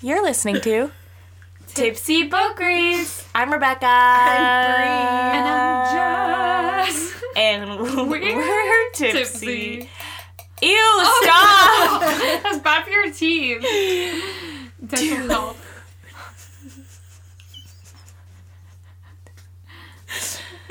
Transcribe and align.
You're 0.00 0.22
listening 0.22 0.60
to 0.62 0.90
Tipsy 1.68 2.24
Book 2.28 2.58
Reads. 2.58 3.26
I'm 3.34 3.52
Rebecca. 3.52 3.86
And 3.86 5.48
I'm 5.48 6.86
Jess. 6.86 7.14
And 7.36 7.80
we're, 8.10 8.36
We're 8.36 8.90
tipsy. 8.92 9.18
tipsy. 9.18 9.90
Ew, 10.62 10.76
oh, 10.78 11.20
stop! 11.22 12.42
That's 12.42 12.58
bad 12.60 12.84
for 12.84 12.90
your 12.90 13.10
teeth. 13.12 13.62
Dental 14.86 15.28
health. 15.28 15.62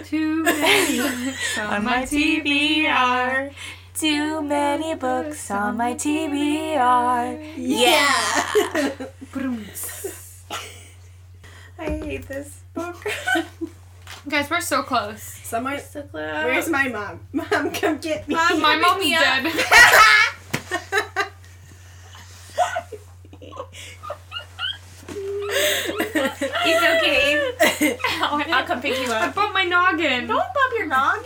Too 0.03 0.43
many 0.43 0.97
books 0.99 1.57
on 1.57 1.83
my 1.83 2.03
TBR. 2.03 3.53
Too 3.95 4.41
many 4.41 4.93
books 4.95 5.49
on 5.49 5.77
my 5.77 5.93
TBR. 5.93 7.53
Yeah. 7.57 9.07
I 11.77 11.83
hate 11.83 12.25
this 12.27 12.61
book. 12.73 12.95
Guys, 14.29 14.49
we're 14.49 14.61
so 14.61 14.81
close. 14.81 15.21
Someone, 15.21 15.77
so 15.79 16.03
close. 16.03 16.45
where's 16.45 16.69
my 16.69 16.87
mom? 16.87 17.19
Mom, 17.33 17.71
come 17.71 17.97
get 17.97 18.25
me. 18.29 18.35
Uh, 18.35 18.55
my 18.57 18.77
mom's 18.77 19.09
dead. 19.09 19.53
It's 26.67 27.81
okay. 27.81 27.97
I'll 28.21 28.65
come 28.65 28.81
pick 28.81 28.97
you 28.99 29.11
up. 29.11 29.21
I 29.21 29.27
up. 29.27 29.35
bumped 29.35 29.53
my 29.53 29.63
noggin. 29.63 30.27
Don't 30.27 30.53
bump 30.53 30.73
your 30.77 30.87
noggin. 30.87 31.25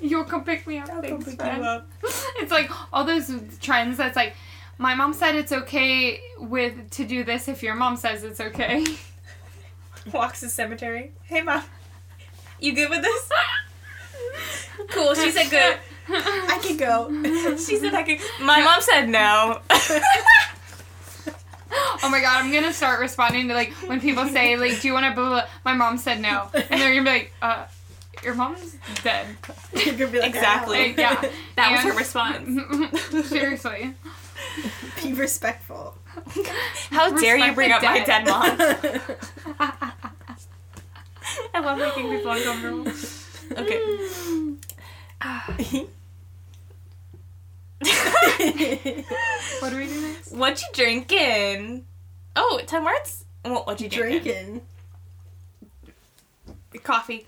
You'll 0.00 0.24
come 0.24 0.44
pick 0.44 0.66
me 0.66 0.78
up. 0.78 0.88
I'll 0.88 1.02
come 1.02 1.02
Thanks, 1.02 1.24
pick 1.26 1.40
friend. 1.40 1.58
you 1.58 1.64
up. 1.64 1.88
It's 2.38 2.50
like 2.50 2.70
all 2.92 3.04
those 3.04 3.30
trends 3.60 3.98
that's 3.98 4.16
like, 4.16 4.34
my 4.78 4.94
mom 4.94 5.12
said 5.12 5.34
it's 5.34 5.52
okay 5.52 6.20
with 6.38 6.90
to 6.92 7.04
do 7.04 7.24
this 7.24 7.48
if 7.48 7.62
your 7.62 7.74
mom 7.74 7.96
says 7.96 8.22
it's 8.24 8.40
okay. 8.40 8.84
Walks 10.12 10.40
the 10.40 10.48
cemetery. 10.48 11.12
Hey, 11.24 11.42
mom. 11.42 11.62
You 12.60 12.74
good 12.74 12.90
with 12.90 13.02
this? 13.02 13.28
Cool. 14.90 15.14
She 15.14 15.30
said 15.32 15.50
good. 15.50 15.76
I 16.08 16.58
can 16.62 16.76
go. 16.76 17.10
She 17.58 17.76
said 17.76 17.92
I 17.94 18.04
could. 18.04 18.20
My 18.40 18.62
mom 18.62 18.80
said 18.80 19.08
no. 19.08 19.60
Oh 22.00 22.08
my 22.10 22.20
god, 22.20 22.42
I'm 22.42 22.50
gonna 22.52 22.72
start 22.72 23.00
responding 23.00 23.48
to 23.48 23.54
like 23.54 23.72
when 23.88 24.00
people 24.00 24.26
say 24.28 24.56
like, 24.56 24.80
"Do 24.80 24.88
you 24.88 24.94
want 24.94 25.04
to?" 25.06 25.12
Blah, 25.12 25.28
blah, 25.28 25.40
blah. 25.40 25.48
My 25.64 25.74
mom 25.74 25.98
said 25.98 26.20
no, 26.20 26.48
and 26.54 26.80
they're 26.80 26.94
gonna 26.94 27.02
be 27.04 27.10
like, 27.10 27.32
"Uh, 27.42 27.66
your 28.24 28.34
mom's 28.34 28.76
dead." 29.02 29.26
You're 29.74 29.94
gonna 29.96 30.10
be 30.12 30.20
like, 30.20 30.28
Exactly. 30.30 30.88
Like, 30.88 30.96
yeah, 30.96 31.30
That 31.56 31.72
was 31.72 31.80
her 31.82 31.98
response. 31.98 33.28
Seriously. 33.28 33.94
"Oh, 34.38 35.02
Be 35.02 35.12
respectful. 35.14 35.96
How 36.90 37.10
dare 37.16 37.36
you 37.38 37.52
bring 37.52 37.68
the 37.70 37.76
up 37.76 37.82
my 37.82 37.98
dead. 38.04 38.24
dead 38.24 38.26
mom? 38.26 38.58
I 41.54 41.60
love 41.60 41.78
making 41.78 42.08
people 42.10 42.30
uncomfortable. 42.30 42.92
Okay. 43.58 43.80
What 49.60 49.70
do 49.70 49.76
we 49.76 49.86
do 49.86 50.00
next? 50.08 50.32
what 50.32 50.60
you 50.62 50.68
drinking? 50.72 51.86
Oh, 52.36 52.60
10 52.66 52.84
words? 52.84 53.24
What, 53.42 53.66
what 53.66 53.80
you 53.80 53.88
drinking? 53.88 54.22
Drinking. 54.22 54.60
Coffee. 56.82 57.26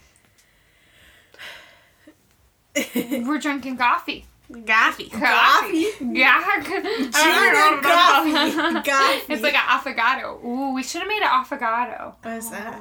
We're 2.95 3.39
drinking 3.39 3.77
coffee. 3.77 4.27
Coffee. 4.67 5.09
Coffee. 5.09 5.87
Yeah. 6.01 6.43
Gin 6.63 6.85
and 6.87 7.83
coffee. 7.83 8.91
Coffee. 8.91 9.33
It's 9.33 9.43
like 9.43 9.55
an 9.55 9.61
affogato. 9.61 10.43
Ooh, 10.45 10.75
we 10.75 10.83
should 10.83 11.01
have 11.03 11.09
made 11.09 11.23
an 11.23 11.29
affogato. 11.29 12.15
What 12.23 12.35
is 12.37 12.51
that? 12.51 12.81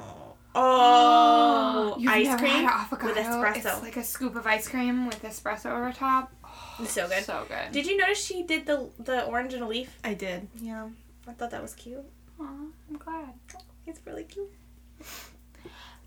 Oh, 0.55 1.95
You've 1.99 2.11
ice 2.11 2.25
never 2.25 2.39
cream 2.39 2.51
had 2.53 2.63
an 2.63 2.69
avocado? 2.69 3.13
with 3.13 3.17
espresso. 3.23 3.73
It's 3.73 3.81
like 3.83 3.97
a 3.97 4.03
scoop 4.03 4.35
of 4.35 4.47
ice 4.47 4.67
cream 4.67 5.05
with 5.05 5.21
espresso 5.21 5.67
over 5.67 5.91
top. 5.91 6.31
so 6.85 7.07
good. 7.07 7.23
So 7.23 7.45
good. 7.47 7.71
Did 7.71 7.85
you 7.85 7.97
notice 7.97 8.23
she 8.23 8.43
did 8.43 8.65
the 8.65 8.89
the 8.99 9.25
orange 9.25 9.53
and 9.53 9.63
a 9.63 9.67
leaf? 9.67 9.97
I 10.03 10.15
did. 10.15 10.47
Yeah, 10.59 10.87
I 11.27 11.31
thought 11.33 11.51
that 11.51 11.61
was 11.61 11.75
cute. 11.75 12.03
Aw, 12.39 12.43
I'm 12.43 12.97
glad. 12.97 13.33
It's 13.85 13.99
really 14.05 14.23
cute. 14.23 14.49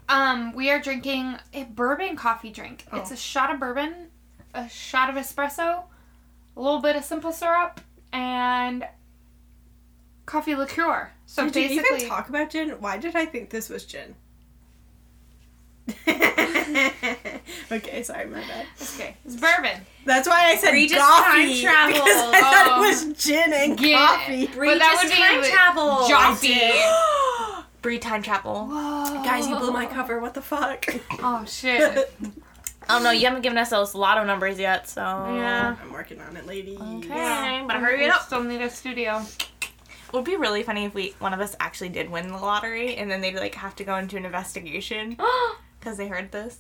Um, 0.09 0.53
we 0.55 0.71
are 0.71 0.81
drinking 0.81 1.37
a 1.55 1.65
bourbon 1.65 2.17
coffee 2.17 2.51
drink. 2.51 2.85
It's 2.93 3.11
Oh. 3.11 3.15
a 3.15 3.17
shot 3.17 3.53
of 3.55 3.61
bourbon, 3.61 4.09
a 4.55 4.69
shot 4.69 5.09
of 5.11 5.17
espresso, 5.17 5.83
a 6.57 6.61
little 6.61 6.81
bit 6.81 6.97
of 6.97 7.05
simple 7.05 7.33
syrup, 7.33 7.81
and 8.13 8.87
coffee 10.27 10.55
liqueur. 10.55 11.11
So 11.27 11.49
did 11.49 11.71
you 11.71 11.79
basically, 11.79 11.97
even 11.99 12.09
talk 12.09 12.29
about 12.29 12.51
gin? 12.51 12.71
Why 12.81 12.97
did 12.99 13.17
I 13.17 13.25
think 13.27 13.51
this 13.51 13.69
was 13.69 13.85
gin? 13.85 14.15
okay, 17.73 18.03
sorry, 18.03 18.27
my 18.27 18.41
bad. 18.41 18.67
okay, 18.95 19.17
it's 19.25 19.37
bourbon. 19.37 19.81
That's 20.05 20.29
why 20.29 20.51
I 20.53 20.57
said 20.57 20.73
Regis 20.73 20.99
coffee. 20.99 21.63
time 21.63 21.63
travel. 21.63 21.93
Because 21.95 22.17
I 22.35 22.41
thought 22.41 22.67
Oh. 22.71 22.83
it 22.85 22.87
was 22.89 23.03
um, 23.05 23.15
gin 23.15 23.53
and 23.53 23.81
Yeah. 23.81 24.07
coffee. 24.07 24.47
But 24.47 24.79
that 24.79 25.01
would 25.03 25.11
be 25.11 25.17
time 25.17 25.41
like 25.41 25.51
travel. 25.51 26.09
Joffy. 26.09 27.65
Brie 27.83 27.99
time 27.99 28.23
travel. 28.29 28.67
Whoa. 28.67 29.23
Guys, 29.25 29.49
you 29.49 29.57
blew 29.57 29.73
my 29.73 29.87
cover. 29.87 30.21
What 30.21 30.35
the 30.35 30.43
fuck? 30.43 30.87
Oh 31.23 31.45
shit. 31.47 32.13
Oh 32.89 32.99
no, 33.03 33.11
you 33.11 33.25
haven't 33.27 33.43
given 33.43 33.59
us 33.59 33.71
those 33.71 33.95
lotto 33.95 34.25
numbers 34.25 34.59
yet, 34.59 34.89
so 34.89 35.01
Yeah. 35.03 35.77
I'm 35.81 35.93
working 35.93 36.21
on 36.21 36.37
it, 36.37 36.47
ladies. 36.47 36.81
Okay, 36.81 37.63
but 37.67 37.77
We 37.77 37.83
hurry 37.83 38.05
it 38.05 38.11
up. 38.11 38.23
Still 38.23 38.43
need 38.43 38.61
a 38.61 38.71
studio. 38.71 39.23
It 39.61 40.13
would 40.13 40.25
be 40.25 40.37
really 40.37 40.63
funny 40.63 40.85
if 40.85 40.95
we 40.95 41.15
one 41.19 41.33
of 41.33 41.41
us 41.41 41.57
actually 41.61 41.89
did 41.91 42.11
win 42.11 42.29
the 42.29 42.37
lottery, 42.37 42.97
and 42.97 43.11
then 43.11 43.21
they'd 43.21 43.35
like 43.37 43.55
have 43.55 43.75
to 43.77 43.85
go 43.85 43.97
into 43.97 44.17
an 44.17 44.25
investigation 44.27 45.17
because 45.81 45.97
they 45.97 46.09
heard 46.09 46.31
this. 46.33 46.59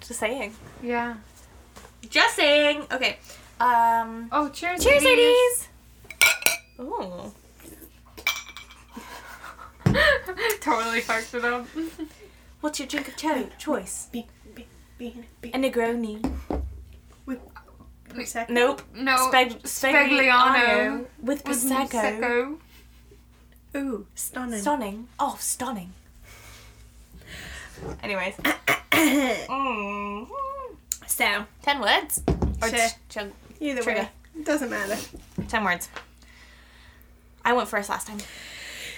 Just 0.00 0.20
saying. 0.20 0.54
yeah. 0.82 1.16
Just 2.08 2.36
saying. 2.36 2.86
Okay. 2.92 3.18
Um. 3.58 4.28
Oh, 4.30 4.48
cheers. 4.50 4.84
Cheers, 4.84 5.02
ladies. 5.02 5.68
ladies. 6.78 6.78
Ooh. 6.80 7.32
totally 10.60 11.00
fucked 11.00 11.34
it 11.34 11.44
up. 11.44 11.66
What's 12.60 12.78
your 12.78 12.86
drink 12.88 13.08
of 13.08 13.16
cho- 13.16 13.48
choice? 13.58 14.06
Be, 14.12 14.26
be, 14.44 14.50
be, 14.54 14.62
be. 14.62 14.67
A 15.00 15.58
Negroni. 15.58 16.20
With 17.26 17.38
Prosecco? 18.08 18.48
Nope. 18.50 18.82
No. 18.94 19.16
Spag- 19.30 19.62
Sbagliato 19.62 21.06
with 21.22 21.44
with 21.44 21.44
prosecco. 21.44 21.88
Prosecco. 21.90 22.58
Ooh, 23.76 24.06
stunning. 24.14 24.60
Stunning. 24.60 25.08
Oh, 25.20 25.36
stunning. 25.38 25.92
Anyways. 28.02 28.34
mm. 28.90 30.26
so, 31.06 31.44
Ten 31.62 31.80
words. 31.80 32.22
Or 32.60 32.68
Sure. 32.68 32.78
ch- 32.88 33.08
chug- 33.08 33.32
either 33.60 33.82
Trigger. 33.82 34.00
way, 34.00 34.08
it 34.36 34.44
doesn't 34.44 34.70
matter. 34.70 34.96
ten 35.48 35.62
words. 35.64 35.88
I 37.44 37.52
went 37.52 37.68
first 37.68 37.88
last 37.88 38.08
time. 38.08 38.18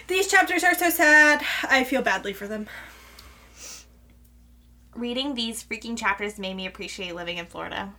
These 0.09 0.29
chapters 0.29 0.65
are 0.65 0.75
so 0.75 0.89
sad. 0.89 1.43
I 1.65 1.85
feel 1.85 2.01
badly 2.03 2.33
for 2.33 2.47
them. 2.49 2.69
Reading 5.01 5.35
these 5.35 5.65
freaking 5.65 5.97
chapters 5.97 6.39
made 6.39 6.55
me 6.55 6.67
appreciate 6.67 7.15
living 7.15 7.39
in 7.39 7.47
Florida. 7.47 7.95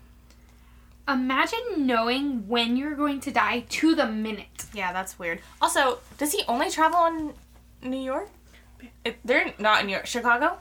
Imagine 1.08 1.88
knowing 1.88 2.48
when 2.48 2.78
you're 2.78 2.94
going 2.94 3.20
to 3.22 3.32
die 3.32 3.66
to 3.70 3.96
the 3.96 4.06
minute. 4.06 4.68
Yeah, 4.72 4.94
that's 4.94 5.18
weird. 5.18 5.40
Also, 5.60 5.98
does 6.20 6.32
he 6.32 6.44
only 6.48 6.70
travel 6.70 7.08
in 7.08 7.34
New 7.90 7.98
York? 7.98 8.30
If 9.04 9.16
they're 9.26 9.52
not 9.58 9.82
in 9.82 9.88
New 9.88 9.94
York. 9.94 10.06
Chicago? 10.06 10.60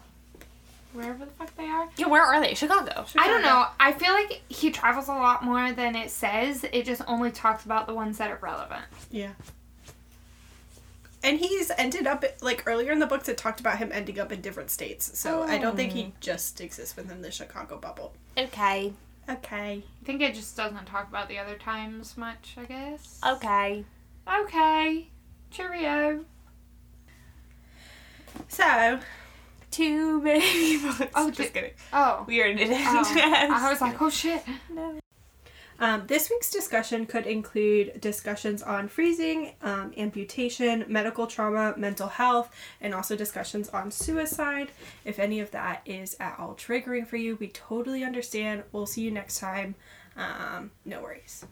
Wherever 0.94 1.26
the 1.26 1.30
fuck 1.32 1.54
they 1.56 1.66
are. 1.66 1.90
Yeah, 1.98 2.06
where 2.06 2.24
are 2.24 2.40
they? 2.40 2.54
Chicago. 2.54 3.04
I 3.18 3.28
don't 3.28 3.42
know. 3.42 3.66
I 3.78 3.92
feel 3.92 4.14
like 4.14 4.40
he 4.48 4.70
travels 4.70 5.08
a 5.08 5.12
lot 5.12 5.44
more 5.44 5.72
than 5.72 5.94
it 5.94 6.10
says. 6.10 6.64
It 6.72 6.86
just 6.86 7.02
only 7.06 7.30
talks 7.30 7.66
about 7.66 7.86
the 7.86 7.94
ones 7.94 8.16
that 8.16 8.30
are 8.30 8.38
relevant. 8.40 8.84
Yeah. 9.10 9.32
And 11.22 11.38
he's 11.38 11.70
ended 11.76 12.06
up 12.06 12.24
like 12.40 12.62
earlier 12.66 12.92
in 12.92 12.98
the 12.98 13.06
books. 13.06 13.28
It 13.28 13.36
talked 13.36 13.60
about 13.60 13.78
him 13.78 13.90
ending 13.92 14.18
up 14.18 14.32
in 14.32 14.40
different 14.40 14.70
states, 14.70 15.18
so 15.18 15.42
I 15.42 15.58
don't 15.58 15.76
think 15.76 15.92
he 15.92 16.04
oh. 16.04 16.12
just 16.20 16.60
exists 16.60 16.96
within 16.96 17.20
the 17.20 17.30
Chicago 17.30 17.76
bubble. 17.76 18.14
Okay. 18.38 18.92
Okay. 19.28 19.82
I 20.02 20.04
think 20.04 20.22
it 20.22 20.34
just 20.34 20.56
doesn't 20.56 20.86
talk 20.86 21.08
about 21.08 21.28
the 21.28 21.38
other 21.38 21.56
times 21.56 22.16
much, 22.16 22.56
I 22.56 22.64
guess. 22.64 23.20
Okay. 23.26 23.84
Okay. 24.26 25.08
Cheerio. 25.50 26.24
So 28.48 29.00
Too 29.70 30.20
many 30.22 30.78
books. 30.82 31.12
Oh, 31.14 31.30
just 31.30 31.52
di- 31.52 31.60
kidding. 31.60 31.76
Oh. 31.92 32.24
We 32.26 32.40
already 32.40 32.56
did 32.56 32.70
it. 32.70 32.78
Oh. 32.80 33.04
I 33.52 33.70
was 33.70 33.80
like, 33.80 34.00
oh 34.00 34.10
shit. 34.10 34.42
no. 34.70 34.99
Um, 35.80 36.06
this 36.06 36.28
week's 36.28 36.50
discussion 36.50 37.06
could 37.06 37.26
include 37.26 38.00
discussions 38.02 38.62
on 38.62 38.86
freezing, 38.86 39.54
um, 39.62 39.94
amputation, 39.96 40.84
medical 40.88 41.26
trauma, 41.26 41.74
mental 41.78 42.08
health, 42.08 42.54
and 42.82 42.94
also 42.94 43.16
discussions 43.16 43.70
on 43.70 43.90
suicide. 43.90 44.70
If 45.06 45.18
any 45.18 45.40
of 45.40 45.50
that 45.52 45.80
is 45.86 46.16
at 46.20 46.36
all 46.38 46.54
triggering 46.54 47.06
for 47.06 47.16
you, 47.16 47.36
we 47.36 47.48
totally 47.48 48.04
understand. 48.04 48.64
We'll 48.72 48.84
see 48.86 49.00
you 49.00 49.10
next 49.10 49.40
time. 49.40 49.74
Um, 50.18 50.70
no 50.84 51.00
worries. 51.00 51.46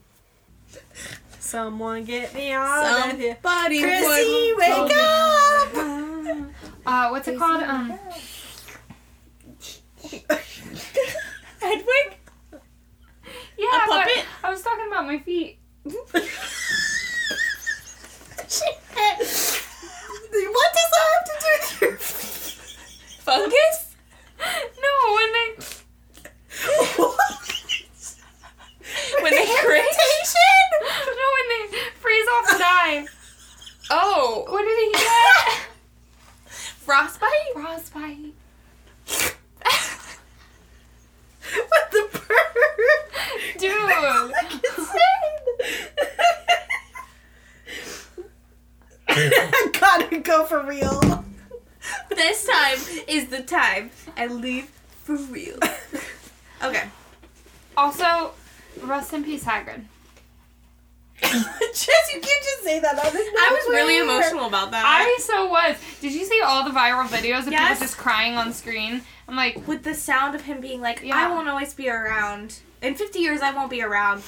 Someone 1.39 2.05
get 2.05 2.35
me 2.35 2.53
out 2.53 3.13
of 3.13 3.19
here. 3.19 3.39
Somebody 3.43 3.81
Chrissy, 3.81 4.53
wake 4.59 4.93
up! 4.95 5.75
Uh, 6.85 7.09
what's 7.09 7.29
it 7.29 7.39
called? 7.39 7.63
Um, 7.63 7.99
Hedwig? 11.61 12.15
yeah, 13.59 13.85
but 13.87 14.05
puppet? 14.07 14.25
I 14.45 14.51
was 14.51 14.63
talking 14.63 14.87
about 14.89 15.07
my 15.07 15.19
feet. 15.19 15.59
what 15.85 16.13
does 20.75 20.91
that 20.93 21.07
have 21.15 21.25
to 21.25 21.33
do 21.41 21.47
with 21.57 21.83
your 21.83 21.97
Fungus? 23.25 23.79
No, 24.39 24.93
when 25.15 25.31
they 25.33 25.49
When 29.23 29.33
they 29.33 29.47
cringe? 29.47 29.97
no 31.07 31.27
when 31.35 31.47
they 31.51 31.63
freeze 31.99 32.29
off 32.29 32.51
and 32.51 32.59
die. 32.61 33.07
Oh, 33.91 34.45
What 34.49 34.63
did 34.65 34.79
he 34.79 34.93
get? 34.93 35.67
frostbite? 36.49 37.53
Frostbite. 37.55 38.35
What 41.69 41.85
the 41.91 42.03
bird? 42.13 43.59
Dude. 43.59 43.91
I 49.09 49.71
gotta 49.81 50.19
go 50.21 50.37
for 50.49 50.63
real. 50.65 51.01
This 52.11 52.45
time 52.47 52.79
is 53.07 53.29
the 53.29 53.41
time 53.43 53.91
I 54.17 54.27
leave 54.27 54.65
for 55.05 55.17
real. 55.17 55.59
Okay. 56.63 56.83
Also, 57.77 58.33
rest 58.83 59.13
in 59.13 59.23
peace, 59.23 59.45
Hagrid. 59.45 59.83
Jess, 61.23 62.11
you 62.13 62.21
can't 62.21 62.25
just 62.45 62.63
say 62.65 62.81
that 62.81 62.97
out 62.99 63.07
of 63.07 63.15
I 63.15 63.49
was 63.53 63.73
really 63.75 63.99
nowhere. 63.99 64.17
emotional 64.23 64.47
about 64.49 64.73
that. 64.73 64.85
I 64.85 65.19
so 65.21 65.49
was. 65.49 65.77
Did 66.01 66.13
you 66.15 66.25
see 66.25 66.41
all 66.45 66.65
the 66.65 66.71
viral 66.71 67.07
videos 67.07 67.47
of 67.47 67.53
Yes. 67.53 67.75
people 67.75 67.87
just 67.87 67.97
crying 67.99 68.35
on 68.37 68.53
screen? 68.53 69.03
I'm 69.29 69.37
like, 69.37 69.67
With 69.69 69.85
the 69.85 69.95
sound 69.95 70.35
of 70.35 70.43
him 70.43 70.61
being 70.61 70.81
like, 70.81 71.01
Yeah. 71.03 71.17
I 71.17 71.31
won't 71.31 71.49
always 71.49 71.73
be 71.75 71.89
around. 71.89 72.59
In 72.83 72.95
50 72.97 73.21
years, 73.21 73.41
I 73.41 73.53
won't 73.53 73.71
be 73.71 73.81
around. 73.83 74.23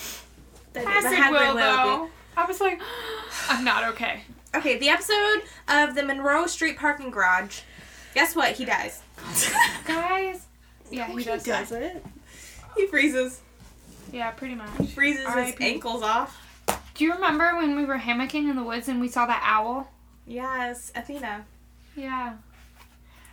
The, 0.73 0.81
the 0.81 0.87
Hagrid 0.87 1.17
Hagrid 1.17 1.31
will 1.49 1.55
be. 1.55 1.61
though. 1.61 2.11
I 2.37 2.45
was 2.47 2.61
like, 2.61 2.81
I'm 3.49 3.65
not 3.65 3.85
okay. 3.95 4.21
Okay, 4.55 4.79
the 4.79 4.89
episode 4.89 5.43
of 5.69 5.95
the 5.95 6.03
Monroe 6.03 6.47
Street 6.47 6.77
parking 6.77 7.11
garage. 7.11 7.61
Guess 8.15 8.35
what? 8.35 8.53
He 8.53 8.65
dies. 8.65 9.01
Guys. 9.87 10.47
Yeah, 10.91 11.07
he 11.09 11.19
He 11.19 11.25
does. 11.25 11.45
die. 11.45 11.61
doesn't. 11.61 12.05
He 12.77 12.87
freezes. 12.87 13.41
Yeah, 14.13 14.31
pretty 14.33 14.57
much. 14.57 14.71
Freezes 14.95 15.21
his 15.25 15.27
R.I.P.. 15.29 15.65
ankles 15.65 16.03
off. 16.03 16.37
Do 16.95 17.05
you 17.05 17.13
remember 17.15 17.57
when 17.57 17.77
we 17.77 17.85
were 17.85 17.99
hammocking 17.99 18.51
in 18.51 18.57
the 18.57 18.65
woods 18.65 18.89
and 18.89 19.01
we 19.01 19.09
saw 19.09 19.27
that 19.27 19.43
owl? 19.45 19.89
Yes, 20.27 20.91
Athena. 20.97 21.45
Yeah. 21.97 22.35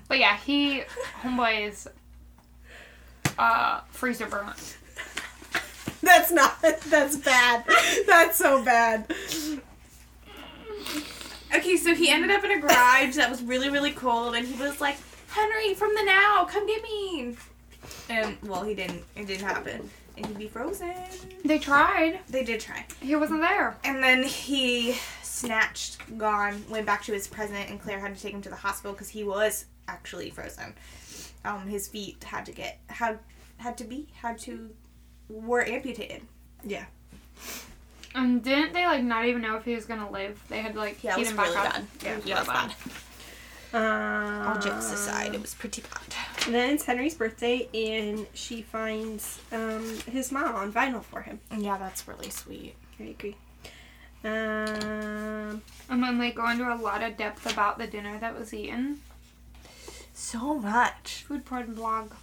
But 0.08 0.20
yeah, 0.20 0.38
he 0.38 0.84
homeboy 1.24 1.68
is 1.70 1.88
uh 3.40 3.82
freezer 3.90 4.28
burnt. 4.28 4.78
That's 6.02 6.32
not. 6.32 6.62
That's 6.90 7.18
bad. 7.18 7.66
That's 8.06 8.38
so 8.38 8.64
bad. 8.64 9.12
Okay, 11.56 11.78
so 11.78 11.96
he 11.96 12.10
ended 12.10 12.32
up 12.32 12.44
in 12.44 12.52
a 12.52 12.60
garage 12.60 13.16
that 13.16 13.30
was 13.30 13.42
really, 13.42 13.70
really 13.70 13.92
cold, 13.92 14.36
and 14.36 14.48
he 14.48 14.62
was 14.62 14.82
like, 14.82 14.98
Henry, 15.30 15.74
from 15.74 15.94
the 15.96 16.04
now, 16.04 16.46
come 16.46 16.68
get 16.68 16.82
me. 16.84 17.36
And, 18.10 18.38
well, 18.44 18.64
he 18.64 18.74
didn't. 18.74 19.04
It 19.16 19.28
didn't 19.28 19.46
happen. 19.46 19.90
And 20.16 20.26
he'd 20.26 20.38
be 20.38 20.48
frozen. 20.48 20.94
They 21.46 21.60
tried. 21.60 22.20
They 22.30 22.44
did 22.44 22.60
try. 22.60 22.86
He 23.02 23.16
wasn't 23.16 23.42
there. 23.42 23.78
And 23.84 24.04
then 24.04 24.24
he 24.24 24.98
snatched, 25.22 26.18
gone, 26.18 26.64
went 26.70 26.86
back 26.86 27.04
to 27.04 27.14
his 27.14 27.28
present, 27.28 27.70
and 27.70 27.80
Claire 27.80 28.00
had 28.00 28.16
to 28.16 28.22
take 28.22 28.34
him 28.34 28.42
to 28.42 28.50
the 28.50 28.56
hospital 28.56 28.94
because 28.94 29.10
he 29.10 29.24
was 29.24 29.66
actually 29.88 30.32
frozen. 30.32 30.74
Um, 31.46 31.68
his 31.68 31.88
feet 31.88 32.24
had 32.24 32.46
to 32.48 32.52
get 32.52 32.80
had 32.88 33.20
had 33.58 33.78
to 33.78 33.84
be 33.84 34.08
had 34.22 34.38
to 34.40 34.70
were 35.30 35.64
amputated. 35.64 36.24
Yeah. 36.64 36.86
And 38.18 38.44
didn't 38.44 38.74
they 38.74 38.86
like 38.86 39.04
not 39.04 39.26
even 39.26 39.42
know 39.44 39.56
if 39.58 39.64
he 39.66 39.76
was 39.76 39.86
gonna 39.86 40.10
live? 40.10 40.42
They 40.50 40.60
had 40.62 40.76
like 40.76 41.04
Yeah, 41.04 41.12
it 41.14 41.18
heat 41.18 41.22
was 41.22 41.30
him 41.30 41.38
back 41.38 41.46
really 41.46 41.58
up. 41.58 41.74
bad. 41.74 41.88
Yeah, 42.04 42.12
it 42.12 42.16
was 42.18 42.26
Yeah, 42.26 42.36
really 42.40 42.46
it 42.46 42.48
was 42.48 42.74
bad. 42.74 42.74
Um, 43.74 44.48
All 44.48 44.60
jokes 44.60 44.92
aside, 44.92 45.36
it 45.36 45.42
was 45.42 45.54
pretty 45.54 45.82
bad. 45.84 46.52
Then 46.52 46.70
it's 46.76 46.86
Henry's 46.86 47.14
birthday, 47.16 47.68
and 47.74 48.26
she 48.34 48.62
finds 48.62 49.40
um, 49.52 50.00
his 50.10 50.32
mom 50.32 50.56
on 50.56 50.72
vinyl 50.74 51.04
for 51.04 51.22
him. 51.22 51.40
Yeah, 51.56 51.78
that's 51.78 52.08
really 52.08 52.30
sweet. 52.30 52.76
I 53.00 53.04
agree. 53.04 53.36
Um, 54.24 55.62
And 55.90 56.02
then 56.04 56.18
they 56.18 56.32
go 56.32 56.50
into 56.50 56.74
a 56.74 56.76
lot 56.76 57.04
of 57.04 57.18
depth 57.18 57.52
about 57.52 57.78
the 57.78 57.88
dinner 57.88 58.18
that 58.20 58.38
was 58.40 58.54
eaten. 58.54 59.02
So 60.14 60.56
much. 60.60 61.24
Food 61.28 61.46
porn 61.46 61.76
blog. 61.76 62.14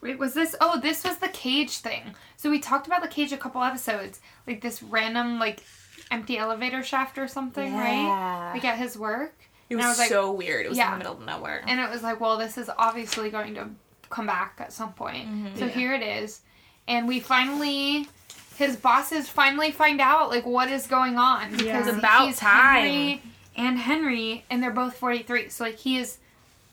Wait, 0.00 0.18
was 0.18 0.34
this? 0.34 0.54
Oh, 0.60 0.80
this 0.80 1.04
was 1.04 1.18
the 1.18 1.28
cage 1.28 1.78
thing. 1.78 2.14
So 2.42 2.50
we 2.50 2.58
talked 2.58 2.88
about 2.88 3.02
the 3.02 3.08
cage 3.08 3.30
a 3.32 3.36
couple 3.36 3.62
episodes. 3.62 4.18
Like 4.48 4.62
this 4.62 4.82
random, 4.82 5.38
like, 5.38 5.62
empty 6.10 6.36
elevator 6.38 6.82
shaft 6.82 7.16
or 7.16 7.28
something, 7.28 7.72
right? 7.76 7.92
Yeah. 8.02 8.50
Like 8.52 8.64
at 8.64 8.78
his 8.78 8.98
work. 8.98 9.32
It 9.70 9.74
And 9.74 9.78
was, 9.78 9.90
was 9.90 9.98
like- 10.00 10.08
so 10.08 10.32
weird. 10.32 10.66
It 10.66 10.70
was 10.70 10.76
in 10.78 10.90
the 10.90 10.96
middle 10.96 11.12
of 11.12 11.24
nowhere. 11.24 11.62
And 11.68 11.78
it 11.78 11.88
was 11.88 12.02
like, 12.02 12.20
well, 12.20 12.36
this 12.38 12.58
is 12.58 12.68
obviously 12.76 13.30
going 13.30 13.54
to 13.54 13.68
come 14.10 14.26
back 14.26 14.56
at 14.58 14.72
some 14.72 14.92
point. 14.92 15.28
Mhm. 15.28 15.56
So 15.56 15.66
Yeah. 15.66 15.70
here 15.70 15.94
it 15.94 16.02
is. 16.02 16.40
And 16.88 17.06
we 17.06 17.20
finally, 17.20 18.08
his 18.56 18.74
bosses 18.74 19.28
finally 19.28 19.70
find 19.70 20.00
out, 20.00 20.28
like, 20.28 20.44
what 20.44 20.68
is 20.68 20.88
going 20.88 21.18
on. 21.18 21.52
Because 21.52 21.86
It's 21.86 21.96
about 21.96 22.26
he's 22.26 22.38
time. 22.40 22.82
Henry 22.82 23.22
and 23.56 23.78
Henry, 23.78 24.44
and 24.50 24.60
they're 24.60 24.72
both 24.72 24.96
43. 24.96 25.48
So, 25.48 25.62
like, 25.62 25.76
he 25.76 25.96
is, 25.96 26.18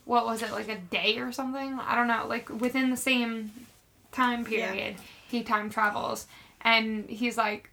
what 0.06 0.26
was 0.26 0.42
it, 0.42 0.52
like 0.52 0.68
a 0.68 0.78
day 0.78 1.20
or 1.20 1.32
something? 1.32 1.80
I 1.80 1.94
don't 1.94 2.08
know. 2.08 2.26
Like, 2.28 2.50
within 2.50 2.90
the 2.90 2.98
same 2.98 3.52
time 4.12 4.44
period, 4.46 4.96
he 5.30 5.44
time 5.44 5.70
travels. 5.70 6.28
And 6.62 7.10
he's 7.10 7.38
like, 7.38 7.70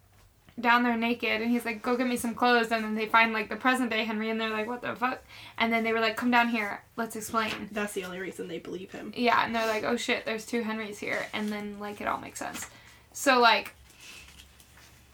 down 0.58 0.84
there 0.84 0.96
naked 0.96 1.42
and 1.42 1.50
he's 1.50 1.66
like 1.66 1.82
go 1.82 1.98
get 1.98 2.06
me 2.06 2.16
some 2.16 2.34
clothes 2.34 2.72
and 2.72 2.82
then 2.82 2.94
they 2.94 3.04
find 3.04 3.34
like 3.34 3.50
the 3.50 3.56
present 3.56 3.90
day 3.90 4.04
henry 4.04 4.30
and 4.30 4.40
they're 4.40 4.48
like 4.48 4.66
what 4.66 4.80
the 4.80 4.96
fuck 4.96 5.22
and 5.58 5.70
then 5.70 5.84
they 5.84 5.92
were 5.92 6.00
like 6.00 6.16
come 6.16 6.30
down 6.30 6.48
here 6.48 6.82
let's 6.96 7.14
explain 7.14 7.68
that's 7.72 7.92
the 7.92 8.02
only 8.02 8.18
reason 8.18 8.48
they 8.48 8.58
believe 8.58 8.90
him. 8.90 9.12
yeah 9.14 9.44
and 9.44 9.54
they're 9.54 9.66
like 9.66 9.84
oh 9.84 9.98
shit 9.98 10.24
there's 10.24 10.46
two 10.46 10.62
henrys 10.62 10.98
here 10.98 11.26
and 11.34 11.50
then 11.50 11.78
like 11.78 12.00
it 12.00 12.08
all 12.08 12.16
makes 12.16 12.38
sense 12.38 12.68
so 13.12 13.38
like 13.38 13.74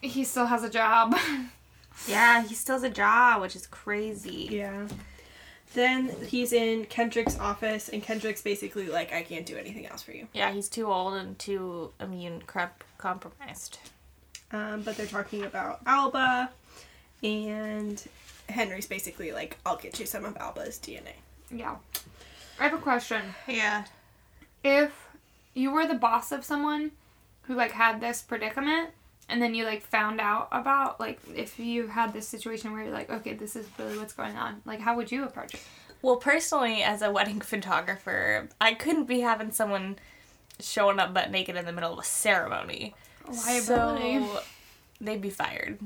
he 0.00 0.22
still 0.22 0.46
has 0.46 0.62
a 0.62 0.70
job 0.70 1.12
yeah, 2.08 2.42
he 2.42 2.54
still 2.54 2.76
has 2.76 2.82
a 2.82 2.90
job, 2.90 3.40
which 3.40 3.56
is 3.56 3.66
crazy. 3.66 4.48
Yeah. 4.50 4.86
Then 5.74 6.14
he's 6.28 6.52
in 6.52 6.84
Kendrick's 6.86 7.38
office, 7.38 7.88
and 7.88 8.02
Kendrick's 8.02 8.42
basically 8.42 8.88
like, 8.88 9.12
I 9.12 9.22
can't 9.22 9.46
do 9.46 9.56
anything 9.56 9.86
else 9.86 10.02
for 10.02 10.12
you. 10.12 10.28
Yeah, 10.34 10.52
he's 10.52 10.68
too 10.68 10.86
old 10.92 11.14
and 11.14 11.38
too 11.38 11.92
immune 12.00 12.42
crep- 12.46 12.84
compromised. 12.98 13.78
Um, 14.52 14.82
but 14.82 14.96
they're 14.98 15.06
talking 15.06 15.44
about 15.44 15.80
Alba, 15.86 16.50
and 17.22 18.02
Henry's 18.48 18.86
basically 18.86 19.32
like, 19.32 19.56
I'll 19.64 19.76
get 19.76 19.98
you 19.98 20.04
some 20.06 20.24
of 20.26 20.36
Alba's 20.36 20.78
DNA. 20.78 21.14
yeah 21.50 21.76
i 22.60 22.64
have 22.64 22.74
a 22.74 22.78
question 22.82 23.22
Yeah. 23.48 23.84
if 24.62 24.90
you 25.54 25.70
were 25.70 25.86
the 25.86 25.94
boss 25.94 26.32
of 26.32 26.44
someone 26.44 26.90
who 27.42 27.54
like 27.54 27.72
had 27.72 28.00
this 28.00 28.20
predicament 28.22 28.90
and 29.28 29.40
then 29.40 29.54
you 29.54 29.64
like 29.64 29.82
found 29.82 30.20
out 30.20 30.48
about 30.52 30.98
like 31.00 31.20
if 31.34 31.58
you 31.58 31.86
had 31.86 32.12
this 32.12 32.28
situation 32.28 32.72
where 32.72 32.82
you're 32.84 32.92
like 32.92 33.10
okay 33.10 33.32
this 33.34 33.56
is 33.56 33.66
really 33.78 33.96
what's 33.98 34.12
going 34.12 34.36
on 34.36 34.60
like 34.64 34.80
how 34.80 34.94
would 34.96 35.10
you 35.10 35.24
approach 35.24 35.54
it 35.54 35.60
Well, 36.02 36.16
personally, 36.16 36.82
as 36.82 37.00
a 37.00 37.12
wedding 37.12 37.40
photographer, 37.52 38.48
I 38.60 38.74
couldn't 38.74 39.04
be 39.04 39.20
having 39.20 39.52
someone 39.52 39.96
showing 40.60 40.98
up 40.98 41.14
butt 41.14 41.30
naked 41.30 41.54
in 41.56 41.64
the 41.64 41.72
middle 41.72 41.92
of 41.92 41.98
a 42.00 42.04
ceremony. 42.04 42.94
Liability. 43.46 44.18
So 44.26 44.40
they'd 45.00 45.20
be 45.20 45.30
fired. 45.30 45.78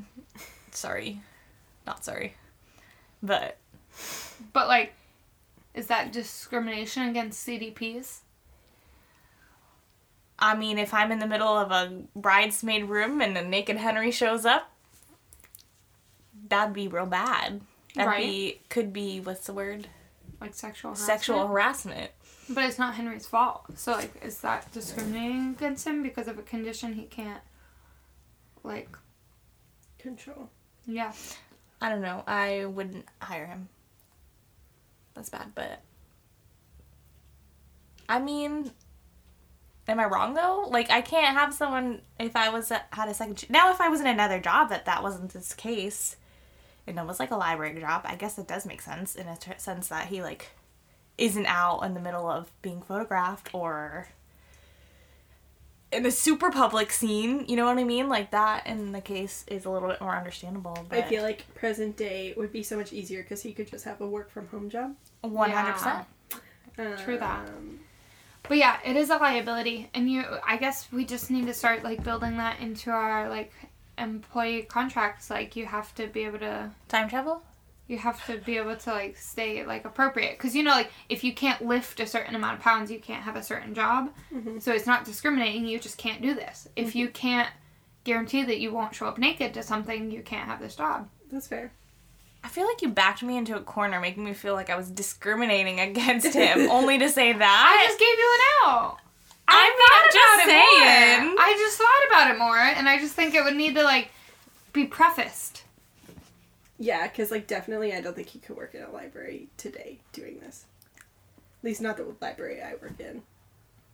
Sorry. 0.71 1.21
Not 1.87 2.03
sorry. 2.03 2.35
But 3.23 3.59
But 4.55 4.69
like, 4.69 4.95
is 5.75 5.87
that 5.89 6.13
discrimination 6.13 7.03
against 7.09 7.47
CDPs? 7.47 8.21
I 10.39 10.55
mean, 10.57 10.79
if 10.79 10.93
I'm 10.93 11.11
in 11.13 11.19
the 11.19 11.27
middle 11.27 11.49
of 11.49 11.71
a 11.71 12.03
bridesmaid 12.15 12.85
room 12.89 13.21
and 13.21 13.37
a 13.39 13.43
naked 13.45 13.77
Henry 13.79 14.11
shows 14.11 14.45
up, 14.45 14.71
that'd 16.49 16.75
be 16.75 16.89
real 16.89 17.07
bad. 17.07 17.61
That'd 17.95 18.09
Right. 18.11 18.23
be 18.23 18.61
could 18.69 18.93
be 18.93 19.21
what's 19.21 19.47
the 19.47 19.55
word? 19.55 19.89
Like 20.41 20.53
sexual 20.55 20.91
harassment? 20.91 21.07
Sexual 21.21 21.47
harassment. 21.49 22.11
But 22.51 22.65
it's 22.65 22.79
not 22.79 22.95
Henry's 22.95 23.27
fault. 23.27 23.65
So 23.77 23.93
like, 23.93 24.23
is 24.23 24.41
that 24.43 24.71
discriminating 24.73 25.55
against 25.57 25.87
him 25.87 26.03
because 26.03 26.29
of 26.29 26.39
a 26.39 26.43
condition 26.43 26.93
he 26.93 27.05
can't? 27.05 27.41
Like, 28.63 28.97
Control. 29.99 30.51
yeah. 30.87 31.13
I 31.81 31.89
don't 31.89 32.03
know. 32.03 32.23
I 32.27 32.67
wouldn't 32.67 33.07
hire 33.21 33.47
him. 33.47 33.69
That's 35.15 35.31
bad, 35.31 35.55
but 35.55 35.81
I 38.09 38.19
mean, 38.21 38.71
Am 39.89 40.01
I 40.01 40.05
wrong 40.05 40.35
though? 40.35 40.67
Like 40.69 40.91
I 40.91 41.01
can't 41.01 41.37
have 41.37 41.55
someone 41.55 42.03
if 42.19 42.35
I 42.35 42.49
was 42.49 42.71
a, 42.71 42.83
had 42.91 43.09
a 43.09 43.15
second 43.15 43.49
now 43.49 43.71
if 43.71 43.81
I 43.81 43.89
was 43.89 44.01
in 44.01 44.07
another 44.07 44.41
job 44.41 44.69
that 44.71 44.85
that 44.87 45.03
wasn't 45.03 45.33
this 45.33 45.55
case, 45.55 46.17
and 46.87 46.99
it 46.99 47.07
was 47.07 47.21
like 47.21 47.31
a 47.31 47.37
library 47.37 47.79
job. 47.81 48.03
I 48.05 48.17
guess 48.17 48.39
it 48.39 48.49
does 48.49 48.67
make 48.67 48.81
sense 48.81 49.15
in 49.15 49.29
a 49.29 49.37
t- 49.37 49.53
sense 49.59 49.89
that 49.89 50.07
he 50.09 50.23
like 50.23 50.49
isn't 51.19 51.47
out 51.47 51.81
in 51.81 51.95
the 51.95 52.01
middle 52.01 52.29
of 52.29 52.51
being 52.63 52.83
photographed 52.83 53.49
or 53.55 54.09
in 55.93 56.05
a 56.05 56.11
super 56.11 56.51
public 56.51 56.91
scene. 56.91 57.45
You 57.47 57.55
know 57.55 57.67
what 57.67 57.79
I 57.79 57.85
mean? 57.85 58.09
Like 58.09 58.33
that 58.33 58.67
in 58.67 58.91
the 58.91 59.01
case 59.01 59.45
is 59.47 59.65
a 59.65 59.71
little 59.71 59.89
bit 59.89 60.01
more 60.01 60.17
understandable. 60.17 60.85
But 60.89 60.99
I 60.99 61.03
feel 61.03 61.23
like 61.23 61.45
present 61.55 61.97
day 61.97 62.35
would 62.37 62.53
be 62.53 62.65
so 62.65 62.77
much 62.77 62.93
easier 62.93 63.23
because 63.23 63.41
he 63.43 63.53
could 63.53 63.71
just 63.71 63.85
have 63.85 64.01
a 64.01 64.07
work 64.07 64.33
from 64.33 64.49
home 64.49 64.69
job. 64.69 64.97
one 65.23 65.53
hundred 65.53 65.75
percent. 65.75 66.07
True 67.05 67.19
that. 67.19 67.49
Um, 67.49 67.81
But 68.49 68.59
yeah, 68.59 68.79
it 68.85 68.97
is 68.97 69.11
a 69.11 69.17
liability, 69.17 69.91
and 69.95 70.11
you. 70.11 70.25
I 70.47 70.57
guess 70.57 70.89
we 70.93 71.05
just 71.05 71.31
need 71.31 71.47
to 71.47 71.55
start 71.55 71.83
like 71.85 72.03
building 72.05 72.37
that 72.39 72.61
into 72.61 72.91
our 72.91 73.29
like 73.29 73.53
employee 73.99 74.63
contracts. 74.63 75.31
Like 75.31 75.57
you 75.57 75.67
have 75.67 75.95
to 75.97 76.07
be 76.07 76.25
able 76.25 76.39
to. 76.41 76.71
Time 76.89 77.09
travel. 77.09 77.43
You 77.89 77.99
have 77.99 78.25
to 78.27 78.39
be 78.39 78.57
able 78.57 78.75
to 78.77 78.91
like 78.91 79.17
stay 79.17 79.65
like 79.65 79.85
appropriate 79.85 80.37
because 80.39 80.57
you 80.57 80.65
know 80.65 80.73
like 80.73 80.91
if 81.09 81.23
you 81.23 81.33
can't 81.33 81.65
lift 81.65 82.01
a 82.01 82.07
certain 82.07 82.35
amount 82.35 82.59
of 82.59 82.65
pounds 82.65 82.91
you 82.91 82.99
can't 82.99 83.23
have 83.23 83.37
a 83.37 83.45
certain 83.45 83.75
job 83.75 84.11
Mhm. 84.35 84.61
so 84.61 84.73
it's 84.73 84.89
not 84.89 85.05
discriminating 85.05 85.67
you 85.67 85.79
just 85.79 85.97
can't 85.97 86.21
do 86.21 86.35
this 86.35 86.67
if 86.75 86.97
you 86.97 87.07
can't 87.09 87.49
guarantee 88.03 88.43
that 88.43 88.59
you 88.59 88.73
won't 88.73 88.93
show 88.97 89.07
up 89.07 89.19
naked 89.19 89.55
to 89.55 89.63
something 89.63 90.11
you 90.11 90.21
can't 90.23 90.49
have 90.49 90.59
this 90.59 90.75
job 90.75 91.09
That's 91.31 91.47
fair. 91.47 91.71
I 92.47 92.49
feel 92.49 92.65
like 92.65 92.81
you 92.81 92.89
backed 92.91 93.25
me 93.25 93.37
into 93.37 93.57
a 93.57 93.61
corner, 93.61 93.99
making 94.01 94.23
me 94.25 94.33
feel 94.33 94.55
like 94.55 94.71
I 94.71 94.77
was 94.77 94.89
discriminating 94.89 95.81
against 95.91 96.33
him, 96.33 96.71
only 96.71 96.97
to 96.97 97.09
say 97.09 97.33
that. 97.33 97.77
I 97.77 97.87
just 97.89 97.99
gave 97.99 98.09
you 98.17 98.39
an 98.39 98.71
out. 98.71 98.99
I'm 99.49 99.73
thought 99.73 100.05
not 100.05 100.13
just 100.13 100.45
about 100.45 100.49
it 100.49 100.53
more. 100.53 100.87
saying. 101.27 101.37
I 101.41 101.55
just 101.59 101.79
thought 101.79 102.07
about 102.09 102.35
it 102.35 102.39
more, 102.39 102.57
and 102.57 102.89
I 102.89 102.99
just 102.99 103.15
think 103.15 103.35
it 103.35 103.43
would 103.43 103.57
need 103.57 103.75
to 103.75 103.83
like 103.83 104.11
be 104.73 104.85
prefaced. 104.87 105.65
Yeah, 106.79 107.09
because 107.09 107.33
like 107.33 107.49
definitely, 107.49 107.93
I 107.93 108.01
don't 108.01 108.15
think 108.15 108.29
he 108.29 108.39
could 108.39 108.57
work 108.57 108.75
in 108.77 108.83
a 108.83 108.91
library 108.93 109.49
today 109.57 109.99
doing 110.13 110.39
this. 110.39 110.67
At 110.99 111.65
least 111.65 111.81
not 111.81 111.97
the 111.97 112.07
library 112.21 112.63
I 112.63 112.75
work 112.81 113.01
in. 113.01 113.23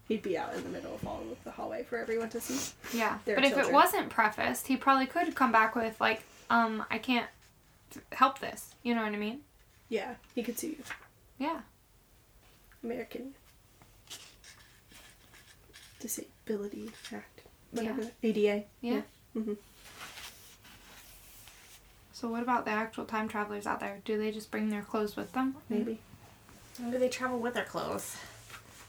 He'd 0.09 0.23
be 0.23 0.37
out 0.37 0.55
in 0.55 0.63
the 0.63 0.69
middle 0.69 0.95
of 0.95 1.07
all 1.07 1.23
of 1.31 1.43
the 1.45 1.53
hallway 1.53 1.85
for 1.85 1.97
everyone 1.97 2.29
to 2.31 2.41
see. 2.41 2.75
Yeah, 2.99 3.17
Their 3.25 3.37
but 3.37 3.45
if 3.45 3.57
it 3.57 3.73
wasn't 3.73 4.11
prefaced, 4.11 4.67
he 4.67 4.77
probably 4.77 5.07
could 5.07 5.35
come 5.35 5.53
back 5.53 5.75
with 5.75 5.99
like, 6.03 6.23
um, 6.51 6.85
I 6.91 6.99
can't 6.99 7.27
help 8.13 8.39
this. 8.39 8.75
You 8.83 8.95
know 8.95 9.03
what 9.03 9.13
I 9.13 9.17
mean? 9.19 9.41
Yeah, 9.89 10.15
he 10.35 10.43
could 10.43 10.59
sue 10.59 10.69
you. 10.69 10.83
Yeah. 11.39 11.61
American 12.83 13.35
Disability 16.01 16.91
Act, 17.13 17.43
whatever. 17.71 18.03
ADA. 18.23 18.65
Yeah. 18.81 19.03
Mhm. 19.37 19.57
So 22.13 22.29
what 22.29 22.43
about 22.43 22.65
the 22.65 22.71
actual 22.71 23.05
time 23.05 23.29
travelers 23.29 23.67
out 23.67 23.81
there? 23.81 24.01
Do 24.05 24.19
they 24.19 24.31
just 24.31 24.51
bring 24.51 24.69
their 24.71 24.83
clothes 24.83 25.17
with 25.17 25.33
them? 25.33 25.57
Maybe. 25.69 26.01
Maybe 26.81 26.97
they 26.99 27.09
travel 27.09 27.39
with 27.39 27.55
their 27.55 27.65
clothes. 27.65 28.17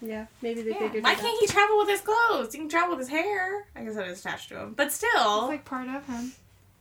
Yeah, 0.02 0.26
maybe 0.42 0.62
they 0.64 0.72
Yeah. 0.72 0.80
figured 0.80 1.04
Why 1.04 1.14
it 1.14 1.20
can't 1.20 1.40
he 1.40 1.48
travel 1.48 1.78
with 1.78 1.90
his 1.90 2.02
clothes? 2.02 2.52
He 2.54 2.60
can 2.60 2.70
travel 2.70 2.96
with 2.98 3.00
his 3.00 3.10
hair. 3.10 3.68
I 3.76 3.84
guess 3.84 3.96
that 3.96 4.08
is 4.08 4.20
attached 4.20 4.50
to 4.50 4.60
him. 4.60 4.74
But 4.74 4.92
still, 4.92 5.10
It's 5.12 5.20
still. 5.22 5.48
like 5.48 5.66
part 5.66 5.88
of 5.88 6.06
him. 6.06 6.34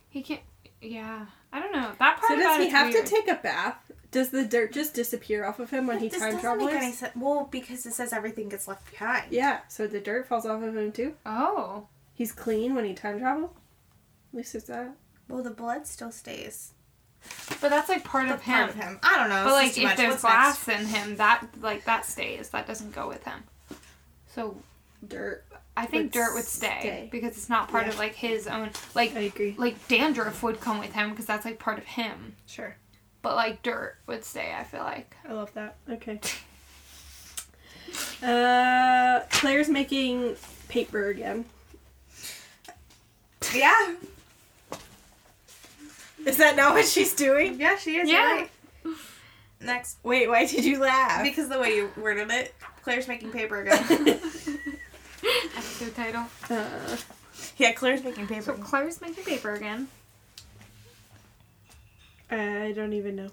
He 0.09 0.21
can't. 0.23 0.41
Yeah, 0.81 1.27
I 1.53 1.59
don't 1.61 1.71
know 1.71 1.91
that 1.99 2.17
part 2.19 2.27
So 2.27 2.33
about 2.35 2.57
does 2.57 2.65
he 2.65 2.69
have 2.71 2.91
weird. 2.93 3.05
to 3.05 3.11
take 3.15 3.27
a 3.29 3.35
bath? 3.35 3.91
Does 4.11 4.29
the 4.29 4.43
dirt 4.43 4.73
just 4.73 4.93
disappear 4.93 5.45
off 5.45 5.59
of 5.59 5.69
him 5.69 5.87
when 5.87 5.99
he 5.99 6.07
this 6.09 6.19
time 6.19 6.33
doesn't 6.35 6.57
make 6.57 6.67
any 6.69 6.77
travels? 6.79 6.97
sense. 6.97 7.15
Well, 7.15 7.47
because 7.51 7.85
it 7.85 7.93
says 7.93 8.11
everything 8.13 8.49
gets 8.49 8.67
left 8.67 8.89
behind. 8.91 9.31
Yeah, 9.31 9.59
so 9.69 9.87
the 9.87 9.99
dirt 9.99 10.27
falls 10.27 10.45
off 10.45 10.61
of 10.61 10.75
him 10.75 10.91
too. 10.91 11.13
Oh, 11.25 11.87
He's 12.15 12.31
clean 12.31 12.75
when 12.75 12.85
he 12.85 12.93
time 12.93 13.19
travels. 13.19 13.51
At 14.33 14.37
least 14.37 14.55
it's 14.55 14.65
that. 14.65 14.95
Well, 15.29 15.41
the 15.43 15.49
blood 15.51 15.87
still 15.87 16.11
stays. 16.11 16.73
but 17.61 17.69
that's 17.69 17.87
like 17.89 18.03
part 18.03 18.27
The 18.27 18.33
of 18.35 18.43
part 18.43 18.63
him. 18.63 18.69
of 18.69 18.75
him. 18.75 18.99
I 19.01 19.17
don't 19.17 19.29
know. 19.29 19.43
But 19.45 19.53
like 19.53 19.77
if 19.77 19.83
much. 19.83 19.97
there's 19.97 20.09
What's 20.11 20.21
glass 20.21 20.67
in 20.67 20.85
him, 20.85 21.15
that 21.17 21.47
like 21.61 21.85
that 21.85 22.05
stays. 22.05 22.49
That 22.49 22.67
doesn't 22.67 22.93
go 22.93 23.07
with 23.07 23.23
him. 23.23 23.43
So 24.27 24.57
Dirt. 25.07 25.43
I 25.75 25.85
think 25.87 26.03
Would 26.03 26.11
dirt 26.11 26.33
would 26.35 26.43
stay, 26.45 26.77
stay. 26.81 27.09
because 27.11 27.35
it's 27.35 27.49
not 27.49 27.67
part 27.69 27.85
Yeah. 27.85 27.93
of 27.93 27.99
like 27.99 28.13
his 28.15 28.45
own. 28.47 28.69
Like 28.93 29.15
I 29.15 29.21
agree. 29.21 29.55
like 29.57 29.87
dandruff 29.87 30.43
would 30.43 30.59
come 30.61 30.79
with 30.79 30.93
him 30.93 31.09
because 31.09 31.25
that's 31.25 31.45
like 31.45 31.57
part 31.59 31.77
of 31.79 31.83
him. 31.85 32.35
Sure. 32.45 32.75
But 33.23 33.35
like 33.35 33.63
dirt 33.63 33.95
would 34.05 34.23
stay. 34.23 34.53
I 34.55 34.63
feel 34.65 34.81
like. 34.81 35.15
I 35.27 35.33
love 35.33 35.53
that. 35.53 35.75
Okay. 35.89 36.19
Uh, 38.23 39.19
Claire's 39.29 39.69
making 39.69 40.35
paper 40.67 41.09
again. 41.09 41.45
Yeah. 43.53 43.93
Is 46.25 46.37
that 46.37 46.55
not 46.55 46.73
what 46.73 46.85
she's 46.85 47.13
doing? 47.13 47.59
Yeah, 47.59 47.75
she 47.77 47.97
is. 47.97 48.09
Yeah. 48.09 48.23
Right. 48.85 48.95
Next. 49.61 49.97
Wait, 50.03 50.27
why 50.27 50.45
did 50.47 50.63
you 50.65 50.79
laugh? 50.79 51.21
Because 51.21 51.49
the 51.49 51.59
way 51.59 51.75
you 51.75 51.91
worded 51.97 52.31
it, 52.31 52.55
Claire's 52.81 53.07
making 53.07 53.31
paper 53.31 53.61
again. 53.61 54.19
Episode 55.83 55.95
title. 55.95 56.25
uh, 56.49 56.97
yeah, 57.57 57.73
Claire's 57.73 58.03
making 58.03 58.27
paper. 58.27 58.41
So 58.43 58.53
Claire's 58.53 59.01
making 59.01 59.23
paper 59.25 59.51
again. 59.53 59.87
I 62.31 62.71
don't 62.75 62.93
even 62.93 63.15
know. 63.17 63.29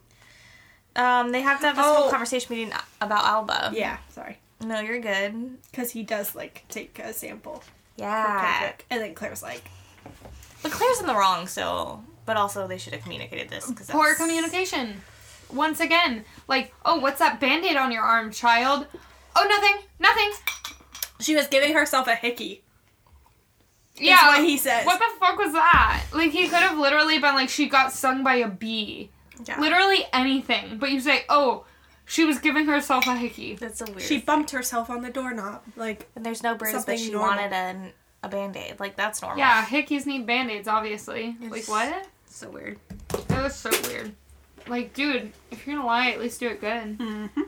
Um, 0.97 1.31
they 1.33 1.43
have 1.43 1.61
to 1.61 1.67
have 1.69 1.77
this 1.77 1.85
Oh. 1.87 1.95
whole 1.95 2.11
conversation 2.11 2.55
meeting 2.55 2.73
about 3.01 3.25
Alba. 3.25 3.71
Yeah, 3.73 3.99
sorry. 4.11 4.39
No, 4.61 4.81
you're 4.81 4.99
good. 5.01 5.59
Because 5.71 5.93
he 5.93 6.03
does 6.03 6.35
like 6.35 6.65
take 6.69 6.99
a 6.99 7.13
sample 7.13 7.63
Yeah. 7.97 8.41
Kendrick, 8.59 8.85
and 8.91 9.01
then 9.01 9.15
Claire's 9.15 9.43
like, 9.43 9.63
But 10.63 10.73
Claire's 10.73 11.01
in 11.01 11.07
the 11.07 11.15
wrong, 11.15 11.47
so. 11.47 12.03
But 12.27 12.37
also, 12.37 12.67
they 12.67 12.79
should 12.79 12.93
have 12.93 13.03
communicated 13.03 13.49
this 13.49 13.69
because 13.69 13.87
Poor 13.89 14.15
communication. 14.15 15.01
Once 15.53 15.81
again, 15.81 16.25
like, 16.49 16.73
oh, 16.85 16.99
what's 16.99 17.19
that 17.19 17.41
band-aid 17.41 17.77
on 17.77 17.91
your 17.91 18.03
arm, 18.03 18.31
child? 18.31 18.87
Oh, 19.35 19.47
nothing, 19.49 19.77
nothing. 19.99 20.31
She 21.21 21.35
was 21.37 21.47
giving 21.47 21.73
herself 21.75 22.07
a 22.09 22.15
hickey. 22.15 22.63
Yeah, 23.97 24.29
what 24.29 24.45
he 24.45 24.57
says. 24.57 24.87
What 24.87 24.99
the 24.99 25.07
fuck 25.19 25.39
was 25.39 25.53
that? 25.53 26.05
Like, 26.15 26.31
he 26.31 26.45
could 26.49 26.61
have 26.61 26.79
literally 26.79 27.19
been 27.19 27.35
like, 27.35 27.49
she 27.51 27.69
got 27.69 27.93
stung 27.93 28.25
by 28.25 28.37
a 28.37 28.49
bee. 28.49 29.11
Yeah. 29.47 29.61
Literally 29.61 30.05
anything. 30.13 30.79
But 30.79 30.91
you 30.91 31.01
say, 31.01 31.25
oh, 31.29 31.65
she 32.07 32.25
was 32.25 32.39
giving 32.39 32.67
herself 32.67 33.07
a 33.07 33.15
hickey. 33.17 33.57
That's 33.57 33.81
a 33.83 33.85
weird. 33.85 34.01
She 34.03 34.21
bumped 34.21 34.51
herself 34.53 34.89
on 34.91 35.03
the 35.03 35.11
doorknob. 35.11 35.63
Like, 35.77 36.09
And 36.17 36.25
there's 36.25 36.43
no 36.43 36.55
bruise, 36.55 36.73
but 36.73 36.79
Something 36.81 36.99
she 36.99 37.11
normal. 37.11 37.37
wanted 37.37 37.53
an, 37.53 37.93
a 38.23 38.29
band 38.29 38.57
aid. 38.57 38.81
Like, 38.81 38.97
that's 38.97 39.21
normal. 39.21 39.39
Yeah, 39.39 39.65
hickeys 39.67 40.07
need 40.07 40.27
band-aids, 40.27 40.67
obviously. 40.69 41.37
Like, 41.41 41.61
It's- 41.63 41.69
what? 41.69 42.07
So 42.27 42.49
weird. 42.51 42.79
That 43.29 43.43
was 43.43 43.55
so 43.55 43.71
weird. 43.89 44.13
Like, 44.67 44.95
dude, 44.95 45.33
if 45.51 45.67
you're 45.67 45.77
gonna 45.77 45.87
lie, 45.87 46.11
at 46.11 46.21
least 46.21 46.41
do 46.41 46.49
it 46.49 46.61
good. 46.61 46.99
mm-hmm. 46.99 47.41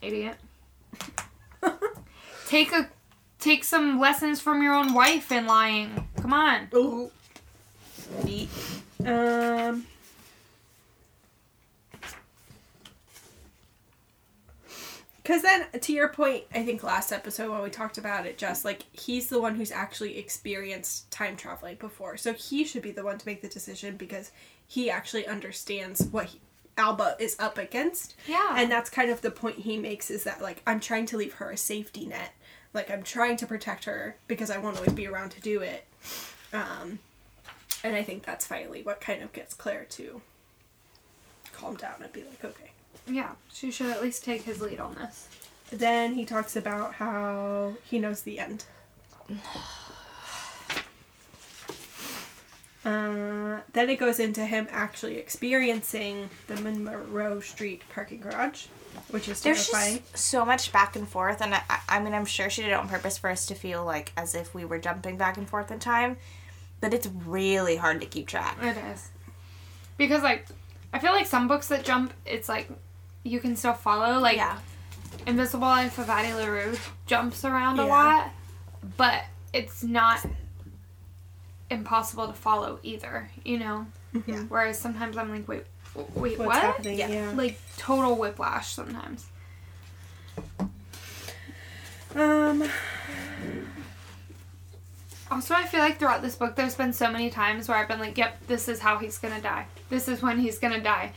Idiot. 0.00 0.36
Take 2.46 2.72
a 2.72 2.90
take 3.38 3.64
some 3.64 3.98
lessons 3.98 4.40
from 4.40 4.62
your 4.62 4.74
own 4.74 4.94
wife 4.94 5.30
in 5.32 5.46
lying. 5.46 6.08
Come 6.20 6.32
on. 6.32 6.68
Ooh. 6.74 7.10
Beat. 8.24 8.48
Um. 9.04 9.86
Because 15.22 15.40
then, 15.40 15.64
to 15.80 15.92
your 15.94 16.08
point, 16.08 16.44
I 16.54 16.62
think 16.64 16.82
last 16.82 17.10
episode 17.10 17.50
when 17.50 17.62
we 17.62 17.70
talked 17.70 17.96
about 17.96 18.26
it, 18.26 18.36
just 18.36 18.62
like 18.62 18.82
he's 18.92 19.30
the 19.30 19.40
one 19.40 19.54
who's 19.54 19.72
actually 19.72 20.18
experienced 20.18 21.10
time 21.10 21.34
traveling 21.34 21.76
before, 21.76 22.18
so 22.18 22.34
he 22.34 22.62
should 22.62 22.82
be 22.82 22.90
the 22.90 23.02
one 23.02 23.16
to 23.16 23.26
make 23.26 23.40
the 23.40 23.48
decision 23.48 23.96
because 23.96 24.32
he 24.66 24.90
actually 24.90 25.26
understands 25.26 26.06
what 26.08 26.26
he, 26.26 26.40
Alba 26.76 27.16
is 27.20 27.36
up 27.38 27.56
against, 27.58 28.14
Yeah. 28.26 28.54
and 28.56 28.70
that's 28.70 28.90
kind 28.90 29.10
of 29.10 29.20
the 29.20 29.30
point 29.30 29.58
he 29.60 29.78
makes 29.78 30.10
is 30.10 30.24
that 30.24 30.42
like 30.42 30.62
I'm 30.66 30.80
trying 30.80 31.06
to 31.06 31.16
leave 31.16 31.34
her 31.34 31.50
a 31.50 31.56
safety 31.56 32.06
net, 32.06 32.32
like 32.72 32.90
I'm 32.90 33.02
trying 33.02 33.36
to 33.38 33.46
protect 33.46 33.84
her 33.84 34.16
because 34.26 34.50
I 34.50 34.58
won't 34.58 34.76
always 34.76 34.92
be 34.92 35.06
around 35.06 35.30
to 35.30 35.40
do 35.40 35.60
it, 35.60 35.86
um, 36.52 36.98
and 37.84 37.94
I 37.94 38.02
think 38.02 38.24
that's 38.24 38.46
finally 38.46 38.82
what 38.82 39.00
kind 39.00 39.22
of 39.22 39.32
gets 39.32 39.54
Claire 39.54 39.84
to 39.90 40.20
calm 41.52 41.76
down 41.76 41.94
and 42.02 42.12
be 42.12 42.22
like, 42.24 42.44
okay. 42.44 42.70
yeah. 43.06 43.32
She 43.52 43.70
should 43.70 43.90
at 43.90 44.02
least 44.02 44.24
take 44.24 44.42
his 44.42 44.60
lead 44.60 44.80
on 44.80 44.94
this. 44.96 45.28
Then 45.70 46.14
he 46.14 46.24
talks 46.24 46.56
about 46.56 46.94
how 46.94 47.74
he 47.84 47.98
knows 48.00 48.22
the 48.22 48.38
end. 48.40 48.64
Uh, 52.84 53.60
then 53.72 53.88
it 53.88 53.96
goes 53.98 54.20
into 54.20 54.44
him 54.44 54.68
actually 54.70 55.16
experiencing 55.16 56.28
the 56.48 56.56
Monroe 56.60 57.40
Street 57.40 57.82
parking 57.94 58.20
garage, 58.20 58.66
which 59.10 59.28
is 59.28 59.40
There's 59.40 59.68
terrifying. 59.68 60.00
just 60.12 60.24
so 60.26 60.44
much 60.44 60.70
back 60.70 60.94
and 60.94 61.08
forth, 61.08 61.40
and 61.40 61.54
I, 61.54 61.62
I- 61.88 62.00
mean, 62.00 62.12
I'm 62.12 62.26
sure 62.26 62.50
she 62.50 62.62
did 62.62 62.72
it 62.72 62.74
on 62.74 62.88
purpose 62.88 63.16
for 63.16 63.30
us 63.30 63.46
to 63.46 63.54
feel 63.54 63.84
like 63.84 64.12
as 64.16 64.34
if 64.34 64.54
we 64.54 64.64
were 64.66 64.78
jumping 64.78 65.16
back 65.16 65.38
and 65.38 65.48
forth 65.48 65.70
in 65.70 65.78
time, 65.78 66.18
but 66.80 66.92
it's 66.92 67.06
really 67.24 67.76
hard 67.76 68.00
to 68.02 68.06
keep 68.06 68.26
track. 68.28 68.58
It 68.62 68.76
is. 68.92 69.08
Because 69.96 70.22
like 70.22 70.46
I 70.92 70.98
feel 70.98 71.12
like 71.12 71.26
some 71.26 71.48
books 71.48 71.68
that 71.68 71.84
jump, 71.84 72.12
it's 72.26 72.48
like 72.48 72.68
you 73.22 73.40
can 73.40 73.56
still 73.56 73.72
follow. 73.74 74.18
Like 74.18 74.36
yeah. 74.36 74.58
Invisible 75.26 75.68
Life 75.68 75.98
of 75.98 76.10
Addie 76.10 76.34
LaRue 76.34 76.76
jumps 77.06 77.44
around 77.44 77.78
a 77.78 77.86
lot, 77.86 78.30
but 78.98 79.22
it's 79.54 79.82
not 79.84 80.20
impossible 81.70 82.26
to 82.26 82.32
follow 82.32 82.78
either, 82.82 83.30
you 83.44 83.58
know? 83.58 83.86
Yeah. 84.26 84.42
Whereas 84.48 84.78
sometimes 84.78 85.16
I'm 85.16 85.30
like, 85.30 85.48
wait, 85.48 85.64
wait, 86.14 86.38
What's 86.38 86.46
what? 86.46 86.56
happening? 86.56 86.98
Yeah. 86.98 87.08
Yeah. 87.08 87.32
Like 87.34 87.58
total 87.76 88.16
whiplash 88.16 88.72
sometimes. 88.72 89.26
Um. 92.14 92.64
Also, 95.30 95.54
I 95.54 95.64
feel 95.64 95.80
like 95.80 95.98
throughout 95.98 96.22
this 96.22 96.36
book, 96.36 96.54
there's 96.54 96.76
been 96.76 96.92
so 96.92 97.10
many 97.10 97.28
times 97.28 97.68
where 97.68 97.76
I've 97.76 97.88
been 97.88 97.98
like, 97.98 98.16
yep, 98.16 98.46
this 98.46 98.68
is 98.68 98.78
how 98.78 98.98
he's 98.98 99.18
gonna 99.18 99.40
die. 99.40 99.66
This 99.88 100.06
is 100.06 100.22
when 100.22 100.38
he's 100.38 100.58
gonna 100.58 100.80
die. 100.80 101.12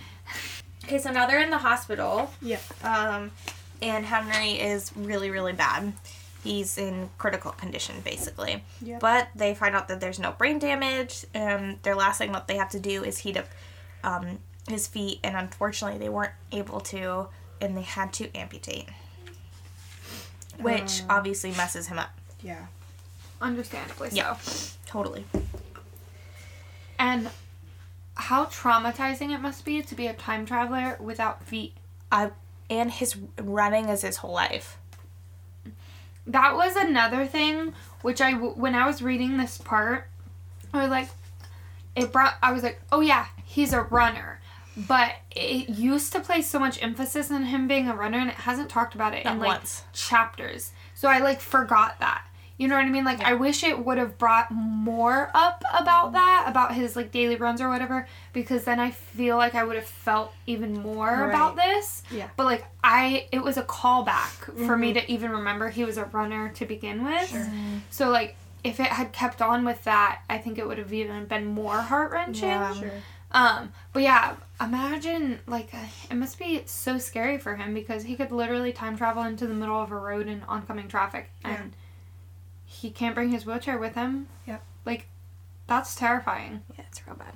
Okay, 0.85 0.97
so 0.97 1.11
now 1.11 1.27
they're 1.27 1.41
in 1.41 1.49
the 1.51 1.57
hospital. 1.57 2.31
Yeah. 2.41 2.59
Um, 2.83 3.31
and 3.81 4.05
Henry 4.05 4.53
is 4.53 4.91
really, 4.95 5.29
really 5.29 5.53
bad. 5.53 5.93
He's 6.47 6.77
in 6.77 7.09
critical 7.17 7.51
condition, 7.51 7.95
basically. 8.03 8.63
Yep. 8.81 8.99
But 8.99 9.27
they 9.35 9.53
find 9.53 9.75
out 9.75 9.87
that 9.89 9.99
there's 9.99 10.19
no 10.19 10.31
brain 10.31 10.59
damage, 10.59 11.25
and 11.33 11.77
their 11.83 11.95
last 11.95 12.17
thing 12.17 12.31
that 12.31 12.47
they 12.47 12.57
have 12.57 12.69
to 12.71 12.79
do 12.79 13.03
is 13.03 13.19
heat 13.19 13.37
up 13.37 13.47
um, 14.03 14.39
his 14.67 14.87
feet, 14.87 15.19
and 15.23 15.35
unfortunately, 15.35 15.99
they 15.99 16.09
weren't 16.09 16.33
able 16.51 16.79
to, 16.79 17.27
and 17.61 17.75
they 17.77 17.81
had 17.81 18.13
to 18.13 18.33
amputate. 18.35 18.87
Which 20.59 21.01
Oh. 21.03 21.15
obviously 21.17 21.51
messes 21.51 21.87
him 21.87 21.99
up. 21.99 22.09
Yeah. 22.41 22.65
Understandably 23.41 24.09
so. 24.09 24.15
Yeah. 24.15 24.37
Totally. 24.87 25.25
And 26.97 27.29
how 28.15 28.45
traumatizing 28.45 29.31
it 29.33 29.39
must 29.39 29.63
be 29.65 29.81
to 29.83 29.95
be 29.95 30.07
a 30.07 30.13
time 30.13 30.45
traveler 30.45 30.97
without 30.99 31.43
feet. 31.43 31.73
I, 32.11 32.31
and 32.69 32.91
his 32.91 33.15
running 33.39 33.89
is 33.89 34.01
his 34.01 34.17
whole 34.17 34.33
life. 34.33 34.77
That 36.27 36.55
was 36.55 36.75
another 36.75 37.25
thing 37.25 37.73
which 38.01 38.21
I 38.21 38.33
when 38.33 38.75
I 38.75 38.85
was 38.85 39.01
reading 39.01 39.37
this 39.37 39.57
part, 39.57 40.07
I 40.73 40.81
was 40.81 40.89
like, 40.89 41.09
it 41.95 42.11
brought. 42.11 42.35
I 42.43 42.51
was 42.51 42.63
like, 42.63 42.81
oh 42.91 43.01
yeah, 43.01 43.27
he's 43.43 43.73
a 43.73 43.81
runner. 43.81 44.39
But 44.77 45.13
it 45.35 45.69
used 45.69 46.13
to 46.13 46.19
place 46.19 46.47
so 46.47 46.59
much 46.59 46.81
emphasis 46.83 47.31
on 47.31 47.45
him 47.45 47.67
being 47.67 47.89
a 47.89 47.95
runner, 47.95 48.19
and 48.19 48.29
it 48.29 48.35
hasn't 48.35 48.69
talked 48.69 48.93
about 48.93 49.15
it 49.15 49.25
Not 49.25 49.33
in 49.33 49.39
like 49.39 49.47
once. 49.47 49.83
chapters. 49.93 50.71
So 50.93 51.07
I 51.09 51.17
like 51.17 51.41
forgot 51.41 51.99
that. 51.99 52.23
You 52.57 52.67
know 52.67 52.75
what 52.75 52.85
I 52.85 52.89
mean? 52.89 53.05
Like 53.05 53.21
I 53.21 53.35
wish 53.35 53.63
it 53.63 53.85
would 53.85 53.99
have 53.99 54.17
brought 54.17 54.51
more 54.51 55.29
up 55.35 55.63
about 55.73 56.13
that, 56.13 56.45
about 56.47 56.73
his 56.73 56.95
like 56.95 57.11
daily 57.11 57.35
runs 57.35 57.61
or 57.61 57.69
whatever, 57.69 58.07
because 58.33 58.63
then 58.63 58.79
I 58.79 58.91
feel 58.91 59.37
like 59.37 59.53
I 59.53 59.63
would 59.63 59.75
have 59.75 59.85
felt 59.85 60.33
even 60.47 60.73
more 60.73 61.29
about 61.29 61.55
this. 61.55 62.01
Yeah. 62.09 62.29
But 62.35 62.45
like 62.45 62.65
I, 62.83 63.27
it 63.31 63.43
was 63.43 63.57
a 63.57 63.63
callback 63.63 64.65
for 64.65 64.75
me 64.75 64.93
to 64.93 65.11
even 65.11 65.31
remember 65.31 65.69
he 65.69 65.83
was 65.83 65.97
a 65.97 66.05
runner 66.05 66.49
to 66.55 66.65
begin 66.65 67.03
with. 67.03 67.29
Sure. 67.29 67.47
So 67.91 68.09
like 68.09 68.35
if 68.63 68.79
it 68.79 68.87
had 68.87 69.13
kept 69.13 69.41
on 69.41 69.63
with 69.63 69.83
that, 69.83 70.21
I 70.29 70.39
think 70.39 70.57
it 70.57 70.67
would 70.67 70.79
have 70.79 70.91
even 70.91 71.25
been 71.25 71.45
more 71.45 71.77
heart 71.77 72.11
wrenching. 72.11 72.49
Yeah. 72.49 72.73
Sure. 72.73 72.91
Um, 73.31 73.71
but 73.93 74.01
yeah, 74.03 74.35
imagine 74.59 75.39
like 75.47 75.69
uh, 75.73 75.85
it 76.09 76.15
must 76.15 76.39
be 76.39 76.63
so 76.65 76.97
scary 76.97 77.37
for 77.37 77.55
him 77.55 77.73
because 77.73 78.03
he 78.03 78.15
could 78.15 78.31
literally 78.31 78.71
time 78.71 78.97
travel 78.97 79.23
into 79.23 79.45
the 79.47 79.53
middle 79.53 79.79
of 79.79 79.91
a 79.91 79.95
road 79.95 80.27
in 80.27 80.43
oncoming 80.47 80.87
traffic 80.87 81.29
and 81.43 81.53
Yeah. 81.53 81.77
He 82.81 82.89
can't 82.89 83.15
bring 83.15 83.29
his 83.29 83.45
wheelchair 83.45 83.77
with 83.77 83.95
him. 83.95 84.27
Yep. 84.45 84.63
Like 84.85 85.07
that's 85.67 85.95
terrifying. 85.95 86.61
Yeah, 86.77 86.85
it's 86.89 87.05
real 87.07 87.15
bad. 87.17 87.33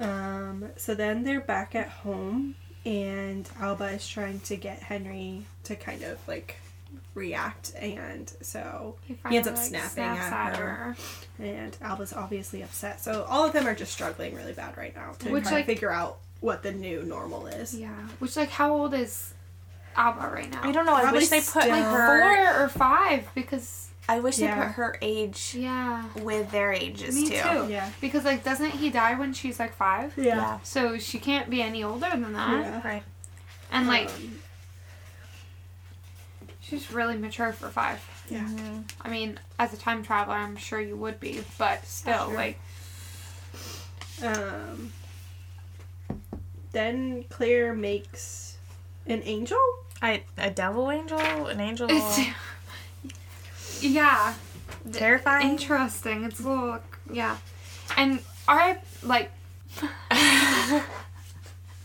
Um, 0.00 0.68
so 0.76 0.94
then 0.94 1.22
they're 1.24 1.40
back 1.40 1.74
at 1.74 1.88
home, 1.88 2.54
and 2.84 3.48
Alba 3.60 3.84
is 3.90 4.06
trying 4.08 4.40
to 4.40 4.56
get 4.56 4.80
Henry 4.80 5.44
to 5.64 5.76
kind 5.76 6.02
of 6.02 6.18
like 6.26 6.56
react, 7.14 7.72
and 7.78 8.32
so 8.40 8.96
He, 9.06 9.16
He 9.28 9.36
ends 9.36 9.46
up 9.48 9.54
like, 9.56 9.64
snapping 9.64 9.90
snaps 9.90 10.32
at 10.32 10.56
her. 10.56 10.96
and 11.38 11.76
Alba's 11.80 12.12
obviously 12.12 12.62
upset. 12.62 13.00
So 13.00 13.24
all 13.28 13.44
of 13.46 13.52
them 13.52 13.66
are 13.66 13.74
just 13.74 13.92
struggling 13.92 14.34
really 14.34 14.52
bad 14.54 14.76
right 14.76 14.94
now 14.96 15.12
to 15.20 15.30
Which, 15.30 15.44
try 15.44 15.52
like- 15.56 15.66
to 15.66 15.72
figure 15.74 15.90
out 15.90 16.18
what 16.40 16.62
the 16.62 16.72
new 16.72 17.02
normal 17.04 17.46
is. 17.46 17.74
Yeah. 17.74 17.90
Which 18.18 18.36
like 18.36 18.50
how 18.50 18.72
old 18.74 18.94
is 18.94 19.32
Alba 19.94 20.30
right 20.34 20.50
now? 20.50 20.60
I 20.64 20.72
don't 20.72 20.86
know. 20.86 20.94
I 20.94 21.02
Probably 21.02 21.20
wish 21.20 21.28
they 21.28 21.40
put 21.40 21.64
her. 21.64 22.54
Four 22.56 22.64
or 22.64 22.68
five 22.68 23.28
because 23.34 23.90
I 24.12 24.20
wish 24.20 24.38
Yeah. 24.38 24.54
they 24.54 24.66
put 24.66 24.72
her 24.74 24.96
age 25.00 25.54
yeah. 25.58 26.04
with 26.20 26.50
their 26.50 26.70
ages 26.72 27.14
Me 27.14 27.28
too. 27.28 27.36
too. 27.36 27.66
Yeah. 27.70 27.88
Because 28.00 28.24
like 28.24 28.44
doesn't 28.44 28.72
he 28.72 28.90
die 28.90 29.14
when 29.18 29.32
she's 29.32 29.58
like 29.58 29.72
five? 29.74 30.12
Yeah. 30.18 30.58
So 30.62 30.98
she 30.98 31.18
can't 31.18 31.48
be 31.48 31.62
any 31.62 31.82
older 31.82 32.10
than 32.10 32.32
that. 32.34 32.60
Yeah. 32.62 32.86
Right. 32.86 33.02
And 33.70 33.86
like 33.88 34.08
Um, 34.10 34.38
she's 36.60 36.92
really 36.92 37.16
mature 37.16 37.52
for 37.54 37.70
five. 37.70 38.00
yeah. 38.28 38.48
I 39.00 39.08
mean, 39.08 39.38
as 39.58 39.72
a 39.72 39.76
time 39.78 40.02
traveler, 40.02 40.34
I'm 40.36 40.56
sure 40.56 40.78
you 40.80 40.96
would 40.96 41.18
be, 41.18 41.42
but 41.58 41.86
still, 41.86 42.26
Sure. 42.26 42.34
like, 42.34 42.58
Um, 44.22 44.92
then 46.72 47.24
Claire 47.30 47.74
makes 47.74 48.56
an 49.06 49.22
angel. 49.24 49.58
I 50.00 50.22
a 50.36 50.50
devil 50.50 50.90
angel, 50.90 51.18
an 51.46 51.60
angel, 51.60 51.86
it's 51.90 52.20
yeah, 53.82 54.34
terrifying. 54.92 55.48
interesting. 55.50 56.24
It's 56.24 56.40
a 56.40 56.48
little 56.48 56.78
yeah, 57.10 57.36
and 57.96 58.20
I 58.48 58.78
like. 59.02 59.30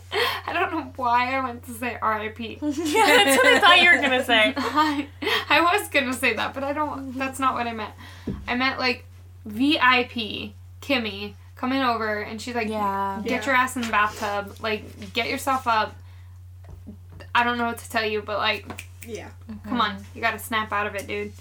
I 0.10 0.54
don't 0.54 0.72
know 0.72 0.94
why 0.96 1.36
I 1.36 1.44
went 1.44 1.66
to 1.66 1.74
say 1.74 1.98
R.I.P. 2.02 2.60
yeah, 2.62 2.70
that's 2.72 3.38
what 3.38 3.46
I 3.46 3.60
thought 3.60 3.82
you 3.82 3.92
were 3.92 4.02
gonna 4.02 4.24
say. 4.24 4.54
I, 4.58 5.08
I 5.50 5.62
was 5.62 5.90
gonna 5.90 6.14
say 6.14 6.34
that, 6.34 6.54
but 6.54 6.64
I 6.64 6.72
don't. 6.74 7.18
That's 7.18 7.40
not 7.40 7.54
what 7.56 7.68
I 7.68 7.74
meant. 7.74 7.92
I 8.48 8.56
meant 8.56 8.80
like 8.80 9.06
VIP 9.46 10.54
Kimmy 10.82 11.34
coming 11.56 11.82
over, 11.82 12.20
and 12.22 12.42
she's 12.42 12.56
like, 12.56 12.70
Yeah. 12.70 13.20
get 13.24 13.32
Yeah. 13.42 13.46
your 13.46 13.56
ass 13.56 13.76
in 13.76 13.82
the 13.82 13.90
bathtub, 13.90 14.56
like 14.62 15.14
get 15.14 15.30
yourself 15.30 15.68
up." 15.68 15.96
I 17.36 17.44
don't 17.44 17.58
know 17.58 17.66
what 17.66 17.78
to 17.80 17.90
tell 17.90 18.06
you, 18.06 18.22
but 18.22 18.38
like, 18.38 18.88
Yeah. 19.06 19.30
come 19.66 19.80
on, 19.82 19.92
mm-hmm. 19.98 20.04
you 20.16 20.22
gotta 20.22 20.40
snap 20.40 20.72
out 20.72 20.88
of 20.88 20.96
it, 20.96 21.06
dude. 21.08 21.34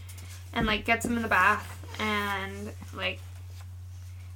And 0.56 0.66
like 0.66 0.84
gets 0.84 1.04
him 1.04 1.16
in 1.16 1.22
the 1.22 1.28
bath 1.28 1.72
and 2.00 2.72
like 2.94 3.20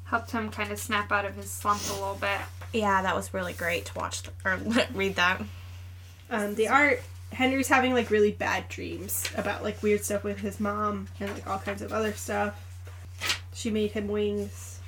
helped 0.05 0.31
him 0.31 0.51
kind 0.51 0.71
of 0.71 0.79
snap 0.79 1.11
out 1.11 1.25
of 1.25 1.35
his 1.35 1.51
slump 1.51 1.81
a 1.89 1.95
little 1.95 2.19
bit. 2.21 2.41
Yeah, 2.73 3.03
that 3.03 3.17
was 3.17 3.35
really 3.35 3.53
great 3.53 3.87
to 3.87 3.95
watch 3.99 4.23
th- 4.23 4.35
or 4.45 4.59
read 4.95 5.17
that. 5.17 5.43
Um, 6.31 6.55
the 6.55 6.69
art. 6.69 7.03
Henry's 7.33 7.69
having 7.69 7.95
like 7.95 8.11
really 8.11 8.33
bad 8.33 8.69
dreams 8.69 9.25
about 9.37 9.63
like 9.63 9.83
weird 9.83 10.05
stuff 10.05 10.25
with 10.25 10.39
his 10.41 10.59
mom 10.59 11.07
and 11.21 11.33
like 11.33 11.47
all 11.49 11.59
kinds 11.59 11.81
of 11.81 11.93
other 11.93 12.13
stuff. 12.13 12.55
She 13.55 13.71
made 13.71 13.93
him 13.93 14.09
wings. 14.09 14.81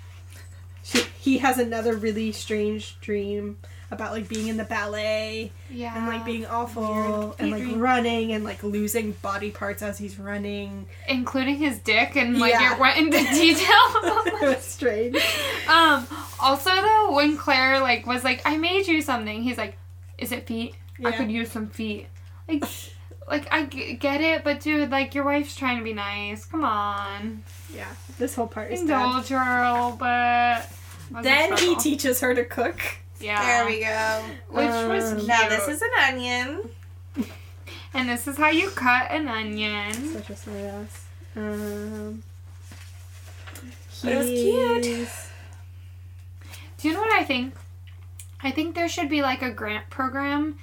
She, 0.82 1.02
he 1.20 1.38
has 1.38 1.58
another 1.58 1.94
really 1.94 2.32
strange 2.32 2.98
dream 3.00 3.58
about 3.92 4.12
like 4.12 4.26
being 4.28 4.48
in 4.48 4.56
the 4.56 4.64
ballet 4.64 5.52
Yeah. 5.70 5.96
and 5.96 6.06
like 6.06 6.24
being 6.24 6.46
awful 6.46 7.34
Weird. 7.38 7.40
and 7.40 7.50
like 7.52 7.80
running 7.80 8.32
and 8.32 8.42
like 8.42 8.62
losing 8.62 9.12
body 9.22 9.50
parts 9.50 9.82
as 9.82 9.98
he's 9.98 10.18
running. 10.18 10.86
including 11.08 11.56
his 11.56 11.78
dick 11.78 12.16
and 12.16 12.38
like 12.38 12.52
Yeah. 12.54 12.74
it 12.74 12.80
went 12.80 12.96
into 12.98 13.18
detail. 13.18 13.68
it 14.42 14.42
was 14.56 14.64
strange. 14.64 15.16
um 15.68 16.06
also 16.40 16.70
though 16.70 17.12
when 17.14 17.36
Claire 17.36 17.80
like 17.80 18.06
was 18.06 18.24
like 18.24 18.40
I 18.44 18.56
made 18.56 18.86
you 18.86 19.02
something 19.02 19.42
he's 19.42 19.58
like 19.58 19.76
is 20.18 20.32
it 20.32 20.46
feet 20.46 20.74
I 21.04 21.12
could 21.12 21.30
use 21.30 21.50
some 21.52 21.68
feet 21.68 22.06
like 22.48 22.64
like 23.28 23.46
I 23.52 23.66
g- 23.66 23.94
get 23.94 24.20
it 24.20 24.42
but 24.42 24.60
dude 24.60 24.90
like 24.90 25.14
your 25.14 25.24
wife's 25.24 25.54
trying 25.54 25.78
to 25.78 25.84
be 25.84 25.92
nice 25.92 26.44
come 26.46 26.64
on 26.64 27.42
Yeah, 27.74 27.86
this 28.18 28.34
whole 28.34 28.46
part 28.46 28.72
is 28.72 28.80
bad. 28.82 29.04
indulge 29.04 29.28
her 29.28 29.62
a 29.64 29.72
little 29.74 29.96
bit 29.96 31.22
Then 31.22 31.56
he 31.58 31.76
teaches 31.76 32.20
her 32.20 32.34
to 32.34 32.44
cook. 32.44 32.80
Yeah 33.22 33.40
There 33.42 33.66
we 33.66 33.80
go. 33.80 34.22
which 34.48 34.66
was 34.88 35.12
Um, 35.12 35.16
cute. 35.18 35.28
Now 35.28 35.48
this 35.48 35.68
is 35.68 35.82
an 35.82 35.90
onion. 36.08 36.68
and 37.94 38.08
this 38.08 38.26
is 38.26 38.36
how 38.36 38.48
you 38.50 38.70
cut 38.70 39.10
an 39.10 39.28
onion 39.28 39.92
Such 40.12 40.30
a 40.30 40.36
silly 40.36 40.62
ass. 40.64 41.04
Um, 41.36 42.22
But 44.02 44.12
it 44.12 44.16
was 44.18 44.26
cute. 44.26 45.08
Do 46.78 46.88
you 46.88 46.94
know 46.94 47.00
what 47.00 47.12
I 47.12 47.24
think? 47.24 47.54
I 48.42 48.50
think 48.50 48.74
there 48.74 48.88
should 48.88 49.08
be 49.08 49.22
like 49.22 49.40
a 49.42 49.50
grant 49.50 49.88
program 49.88 50.58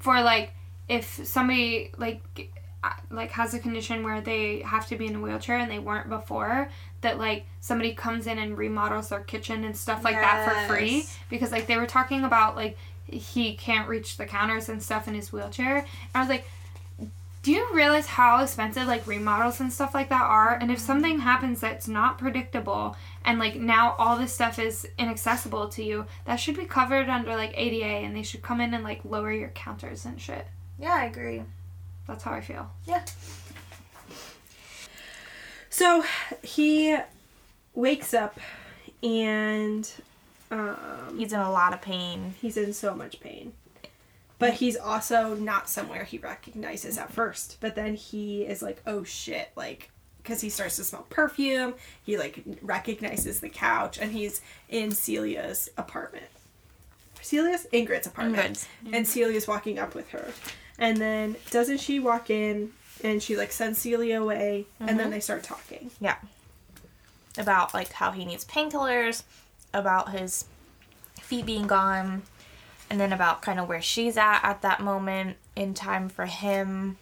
for 0.00 0.20
like 0.22 0.52
if 0.88 1.24
somebody 1.26 1.90
like 1.96 2.20
Uh, 2.86 2.92
like 3.10 3.32
has 3.32 3.52
a 3.54 3.58
condition 3.58 4.04
where 4.04 4.20
they 4.20 4.60
have 4.60 4.86
to 4.86 4.96
be 4.96 5.06
in 5.06 5.16
a 5.16 5.20
wheelchair 5.20 5.58
and 5.58 5.70
they 5.70 5.78
weren't 5.78 6.08
before 6.08 6.70
that 7.00 7.18
like 7.18 7.44
somebody 7.60 7.92
comes 7.92 8.26
in 8.26 8.38
and 8.38 8.56
remodels 8.56 9.08
their 9.08 9.20
kitchen 9.20 9.64
and 9.64 9.76
stuff 9.76 10.04
like 10.04 10.14
that 10.14 10.44
for 10.44 10.74
free. 10.74 11.04
Because 11.28 11.50
like 11.50 11.66
they 11.66 11.76
were 11.76 11.86
talking 11.86 12.22
about 12.22 12.54
like 12.54 12.76
he 13.06 13.54
can't 13.54 13.88
reach 13.88 14.16
the 14.16 14.26
counters 14.26 14.68
and 14.68 14.82
stuff 14.82 15.08
in 15.08 15.14
his 15.14 15.32
wheelchair. 15.32 15.78
And 15.78 15.86
I 16.14 16.20
was 16.20 16.28
like 16.28 16.46
do 17.46 17.52
you 17.52 17.68
realize 17.72 18.06
how 18.06 18.42
expensive 18.42 18.88
like 18.88 19.06
remodels 19.06 19.60
and 19.60 19.72
stuff 19.72 19.94
like 19.94 20.08
that 20.08 20.22
are? 20.22 20.54
And 20.54 20.68
if 20.68 20.78
mm-hmm. 20.78 20.86
something 20.86 21.18
happens 21.20 21.60
that's 21.60 21.86
not 21.86 22.18
predictable 22.18 22.96
and 23.24 23.38
like 23.38 23.54
now 23.54 23.94
all 23.98 24.16
this 24.16 24.34
stuff 24.34 24.58
is 24.58 24.88
inaccessible 24.98 25.68
to 25.68 25.82
you 25.84 26.06
that 26.24 26.36
should 26.36 26.56
be 26.56 26.64
covered 26.64 27.08
under 27.08 27.36
like 27.36 27.52
ada 27.56 27.84
and 27.84 28.16
they 28.16 28.24
should 28.24 28.42
come 28.42 28.60
in 28.60 28.74
and 28.74 28.82
like 28.82 29.04
lower 29.04 29.32
your 29.32 29.50
counters 29.50 30.04
and 30.04 30.20
shit. 30.20 30.46
Yeah, 30.78 30.94
I 30.94 31.04
agree. 31.04 31.44
That's 32.06 32.22
how 32.24 32.32
I 32.32 32.40
feel. 32.40 32.70
Yeah. 32.86 33.04
So 35.70 36.04
he 36.42 36.96
wakes 37.74 38.14
up 38.14 38.38
and 39.02 39.90
um, 40.50 41.16
He's 41.18 41.32
in 41.32 41.40
a 41.40 41.50
lot 41.50 41.74
of 41.74 41.82
pain. 41.82 42.34
he's 42.40 42.56
in 42.56 42.72
so 42.72 42.94
much 42.94 43.20
pain. 43.20 43.52
But 44.38 44.54
he's 44.54 44.76
also 44.76 45.34
not 45.34 45.68
somewhere 45.68 46.04
he 46.04 46.18
recognizes 46.18 46.98
at 46.98 47.10
first. 47.12 47.56
But 47.60 47.74
then 47.74 47.94
he 47.94 48.42
is 48.42 48.62
like, 48.62 48.82
oh 48.86 49.02
shit, 49.02 49.50
like, 49.56 49.90
because 50.22 50.40
he 50.42 50.50
starts 50.50 50.76
to 50.76 50.84
smell 50.84 51.06
perfume. 51.08 51.74
He 52.02 52.16
like 52.18 52.42
recognizes 52.62 53.40
the 53.40 53.48
couch 53.48 53.98
and 53.98 54.12
he's 54.12 54.40
in 54.68 54.90
Celia's 54.90 55.68
apartment. 55.78 56.26
Celia's? 57.22 57.66
Ingrid's 57.72 58.06
apartment. 58.06 58.66
Ingrid's. 58.84 58.94
And 58.94 59.06
Celia's 59.06 59.48
walking 59.48 59.78
up 59.78 59.94
with 59.94 60.10
her. 60.10 60.30
And 60.78 60.98
then 60.98 61.36
doesn't 61.50 61.80
she 61.80 61.98
walk 62.00 62.30
in 62.30 62.72
and 63.02 63.22
she 63.22 63.36
like 63.36 63.52
sends 63.52 63.78
Celia 63.78 64.20
away 64.20 64.66
and 64.80 64.90
then 64.90 64.98
mm-hmm. 64.98 65.10
they 65.10 65.20
start 65.20 65.42
talking. 65.42 65.90
Yeah. 66.00 66.16
About 67.38 67.74
like 67.74 67.92
how 67.92 68.12
he 68.12 68.24
needs 68.24 68.44
painkillers, 68.44 69.22
about 69.72 70.12
his 70.12 70.46
feet 71.20 71.46
being 71.46 71.66
gone, 71.66 72.22
and 72.88 73.00
then 73.00 73.12
about 73.12 73.42
kind 73.42 73.58
of 73.58 73.68
where 73.68 73.82
she's 73.82 74.16
at 74.16 74.40
at 74.42 74.62
that 74.62 74.80
moment 74.80 75.36
in 75.54 75.74
time 75.74 76.08
for 76.08 76.26
him, 76.26 76.96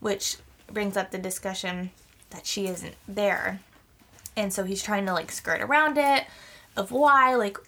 which 0.00 0.36
brings 0.70 0.96
up 0.96 1.10
the 1.10 1.18
discussion 1.18 1.90
that 2.30 2.46
she 2.46 2.66
isn't 2.66 2.94
there. 3.06 3.60
And 4.36 4.52
so 4.52 4.64
he's 4.64 4.82
trying 4.82 5.06
to 5.06 5.12
like 5.12 5.30
skirt 5.30 5.60
around 5.60 5.98
it 5.98 6.24
of 6.76 6.90
why, 6.90 7.34
like, 7.34 7.58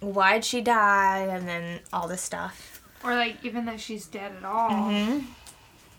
why'd 0.00 0.44
she 0.44 0.60
die, 0.60 1.26
and 1.28 1.48
then 1.48 1.80
all 1.92 2.06
this 2.06 2.22
stuff. 2.22 2.77
Or 3.04 3.14
like 3.14 3.36
even 3.44 3.64
that 3.66 3.80
she's 3.80 4.06
dead 4.06 4.32
at 4.36 4.44
all. 4.44 4.70
Mm-hmm. 4.70 5.26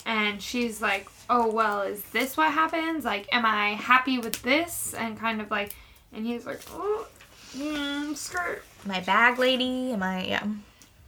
And 0.05 0.41
she's 0.41 0.81
like, 0.81 1.07
oh, 1.29 1.51
well, 1.51 1.81
is 1.81 2.01
this 2.05 2.35
what 2.35 2.51
happens? 2.51 3.05
Like, 3.05 3.27
am 3.31 3.45
I 3.45 3.73
happy 3.73 4.17
with 4.17 4.41
this? 4.41 4.93
And 4.93 5.19
kind 5.19 5.41
of 5.41 5.51
like, 5.51 5.75
and 6.11 6.25
he's 6.25 6.45
like, 6.45 6.61
oh, 6.71 7.07
mm, 7.55 8.15
skirt. 8.15 8.63
My 8.85 9.01
bag 9.01 9.37
lady, 9.37 9.91
am 9.91 10.01
I, 10.01 10.25
yeah. 10.25 10.43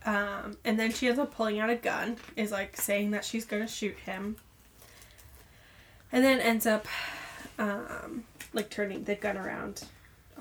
Um, 0.05 0.57
and 0.65 0.79
then 0.79 0.91
she 0.91 1.07
ends 1.07 1.19
up 1.19 1.33
pulling 1.33 1.59
out 1.59 1.69
a 1.69 1.75
gun, 1.75 2.17
is 2.35 2.51
like 2.51 2.77
saying 2.77 3.11
that 3.11 3.23
she's 3.25 3.45
gonna 3.45 3.67
shoot 3.67 3.97
him. 3.97 4.35
And 6.11 6.23
then 6.23 6.39
ends 6.39 6.65
up 6.65 6.87
um, 7.57 8.25
like 8.53 8.69
turning 8.69 9.03
the 9.05 9.15
gun 9.15 9.37
around 9.37 9.83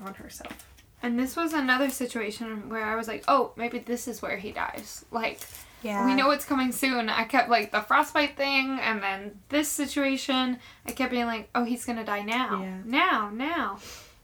on 0.03 0.15
herself. 0.15 0.70
And 1.03 1.19
this 1.19 1.35
was 1.35 1.53
another 1.53 1.89
situation 1.89 2.69
where 2.69 2.85
I 2.85 2.95
was 2.95 3.07
like, 3.07 3.23
oh, 3.27 3.51
maybe 3.55 3.79
this 3.79 4.07
is 4.07 4.21
where 4.21 4.37
he 4.37 4.51
dies. 4.51 5.03
Like, 5.11 5.39
Yeah. 5.81 6.05
we 6.05 6.13
know 6.13 6.29
it's 6.31 6.45
coming 6.45 6.71
soon. 6.71 7.09
I 7.09 7.23
kept 7.23 7.49
like 7.49 7.71
the 7.71 7.81
frostbite 7.81 8.37
thing 8.37 8.79
and 8.79 9.01
then 9.01 9.39
this 9.49 9.69
situation. 9.69 10.59
I 10.85 10.91
kept 10.91 11.11
being 11.11 11.25
like, 11.25 11.49
oh, 11.55 11.63
he's 11.63 11.85
gonna 11.85 12.05
die 12.05 12.21
now. 12.21 12.61
Yeah. 12.61 12.77
Now, 12.85 13.29
now. 13.33 13.79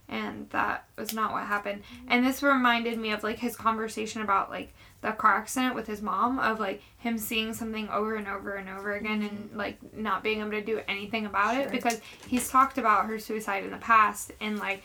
And 0.10 0.50
that 0.52 0.86
was 0.98 1.14
not 1.14 1.34
what 1.34 1.44
happened. 1.48 1.82
And 2.08 2.26
this 2.26 2.42
reminded 2.42 2.98
me 2.98 3.12
of 3.12 3.24
like 3.24 3.40
his 3.40 3.56
conversation 3.58 4.22
about 4.22 4.50
like 4.50 4.74
the 5.02 5.12
car 5.12 5.36
accident 5.36 5.76
with 5.76 5.86
his 5.88 6.02
mom, 6.02 6.40
of 6.40 6.60
like 6.60 6.82
him 7.00 7.18
seeing 7.18 7.54
something 7.54 7.90
over 7.90 8.16
and 8.16 8.28
over 8.28 8.54
and 8.54 8.70
over 8.70 8.96
again 8.96 9.22
and 9.24 9.32
mm-hmm. 9.50 9.58
like 9.58 9.78
not 9.94 10.24
being 10.24 10.40
able 10.40 10.52
to 10.52 10.62
do 10.62 10.80
anything 10.88 11.26
about 11.26 11.56
Sure. 11.56 11.64
it 11.64 11.72
because 11.72 12.00
he's 12.28 12.50
talked 12.50 12.78
about 12.78 13.08
her 13.08 13.20
suicide 13.20 13.64
in 13.66 13.72
the 13.72 13.78
past 13.78 14.32
and 14.40 14.60
like 14.60 14.82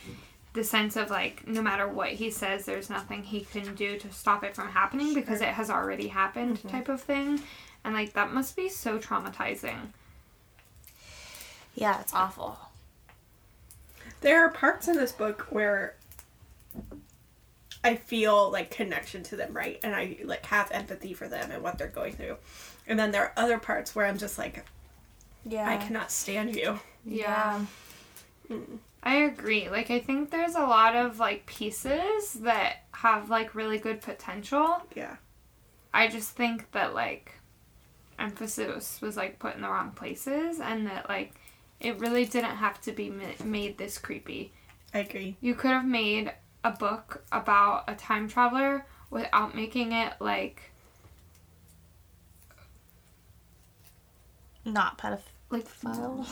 the 0.54 0.64
sense 0.64 0.96
of 0.96 1.10
like 1.10 1.46
no 1.46 1.62
matter 1.62 1.88
what 1.88 2.10
he 2.10 2.30
says 2.30 2.64
there's 2.66 2.90
nothing 2.90 3.22
he 3.22 3.40
can 3.40 3.74
do 3.74 3.98
to 3.98 4.10
stop 4.12 4.44
it 4.44 4.54
from 4.54 4.68
happening 4.68 5.14
because 5.14 5.40
it 5.40 5.48
has 5.48 5.70
already 5.70 6.08
happened 6.08 6.58
mm-hmm. 6.58 6.68
type 6.68 6.88
of 6.88 7.00
thing 7.00 7.40
and 7.84 7.94
like 7.94 8.12
that 8.12 8.32
must 8.32 8.54
be 8.56 8.68
so 8.68 8.98
traumatizing 8.98 9.78
Yeah, 11.74 12.00
it's 12.00 12.12
awful. 12.14 12.58
There 14.20 14.44
are 14.44 14.50
parts 14.50 14.88
in 14.88 14.96
this 14.96 15.12
book 15.12 15.46
where 15.50 15.94
I 17.82 17.96
feel 17.96 18.50
like 18.50 18.70
connection 18.70 19.22
to 19.24 19.36
them, 19.36 19.52
right? 19.52 19.80
And 19.82 19.94
I 19.94 20.18
like 20.24 20.46
have 20.46 20.70
empathy 20.70 21.14
for 21.14 21.26
them 21.28 21.50
and 21.50 21.62
what 21.62 21.78
they're 21.78 21.88
going 21.88 22.12
through. 22.12 22.36
And 22.86 22.98
then 22.98 23.10
there 23.10 23.22
are 23.22 23.32
other 23.36 23.58
parts 23.58 23.94
where 23.94 24.06
I'm 24.06 24.18
just 24.18 24.38
like, 24.38 24.64
Yeah. 25.44 25.68
I 25.68 25.76
cannot 25.78 26.10
stand 26.12 26.54
you. 26.54 26.78
yeah 27.04 27.64
mm. 28.48 28.78
I 29.02 29.16
agree 29.16 29.68
like 29.68 29.90
i 29.90 29.98
think 29.98 30.30
there's 30.30 30.54
a 30.54 30.60
lot 30.60 30.94
of 30.94 31.18
like 31.18 31.44
pieces 31.46 32.34
that 32.34 32.84
have 32.92 33.28
like 33.30 33.54
really 33.54 33.78
good 33.78 34.00
potential 34.00 34.80
Yeah. 34.94 35.16
i 35.92 36.06
just 36.08 36.30
think 36.30 36.70
that 36.72 36.94
like 36.94 37.32
emphasis 38.18 39.00
was 39.00 39.16
like 39.16 39.38
put 39.38 39.56
in 39.56 39.62
the 39.62 39.68
wrong 39.68 39.90
places 39.92 40.60
and 40.60 40.86
that 40.86 41.08
like 41.08 41.34
it 41.80 41.98
really 41.98 42.24
didn't 42.24 42.56
have 42.56 42.80
to 42.82 42.92
be 42.92 43.10
ma- 43.10 43.44
made 43.44 43.76
this 43.78 43.98
creepy 43.98 44.52
I 44.94 44.98
agree. 44.98 45.36
You 45.40 45.54
could 45.54 45.70
have 45.70 45.86
made 45.86 46.34
a 46.62 46.70
book 46.70 47.24
about 47.32 47.84
a 47.88 47.94
time 47.94 48.28
traveler 48.28 48.84
without 49.08 49.54
making 49.56 49.92
it 49.92 50.12
like 50.20 50.70
Not 54.64 54.98
pedophile. 54.98 56.18
like 56.20 56.26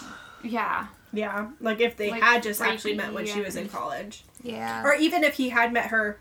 yeah. 0.45 0.87
Yeah. 1.13 1.49
Like 1.61 1.81
if 1.81 1.97
they 1.97 2.11
Like, 2.11 2.23
had 2.23 2.43
just 2.43 2.61
actually 2.61 2.95
met 2.95 3.13
when 3.13 3.27
she 3.27 3.41
was 3.41 3.57
in 3.57 3.69
college. 3.69 4.25
Yeah. 4.43 4.85
Or 4.85 4.95
even 4.95 5.25
if 5.25 5.35
he 5.35 5.49
had 5.49 5.73
met 5.73 5.87
her 5.87 6.19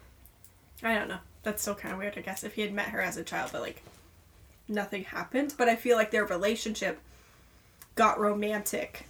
I 0.84 0.96
don't 0.96 1.10
know. 1.10 1.20
That's 1.44 1.62
still 1.62 1.76
kind 1.76 1.94
of 1.94 2.00
weird, 2.00 2.18
I 2.18 2.22
guess, 2.22 2.44
if 2.44 2.54
he 2.56 2.62
had 2.62 2.74
met 2.74 2.90
her 2.90 3.02
as 3.02 3.18
a 3.18 3.24
child, 3.24 3.52
but 3.52 3.62
like 3.62 3.82
nothing 4.68 5.04
happened. 5.06 5.54
But 5.58 5.70
I 5.70 5.76
feel 5.76 5.98
like 5.98 6.12
their 6.12 6.26
relationship 6.26 7.00
got 7.96 8.20
romantic 8.20 9.06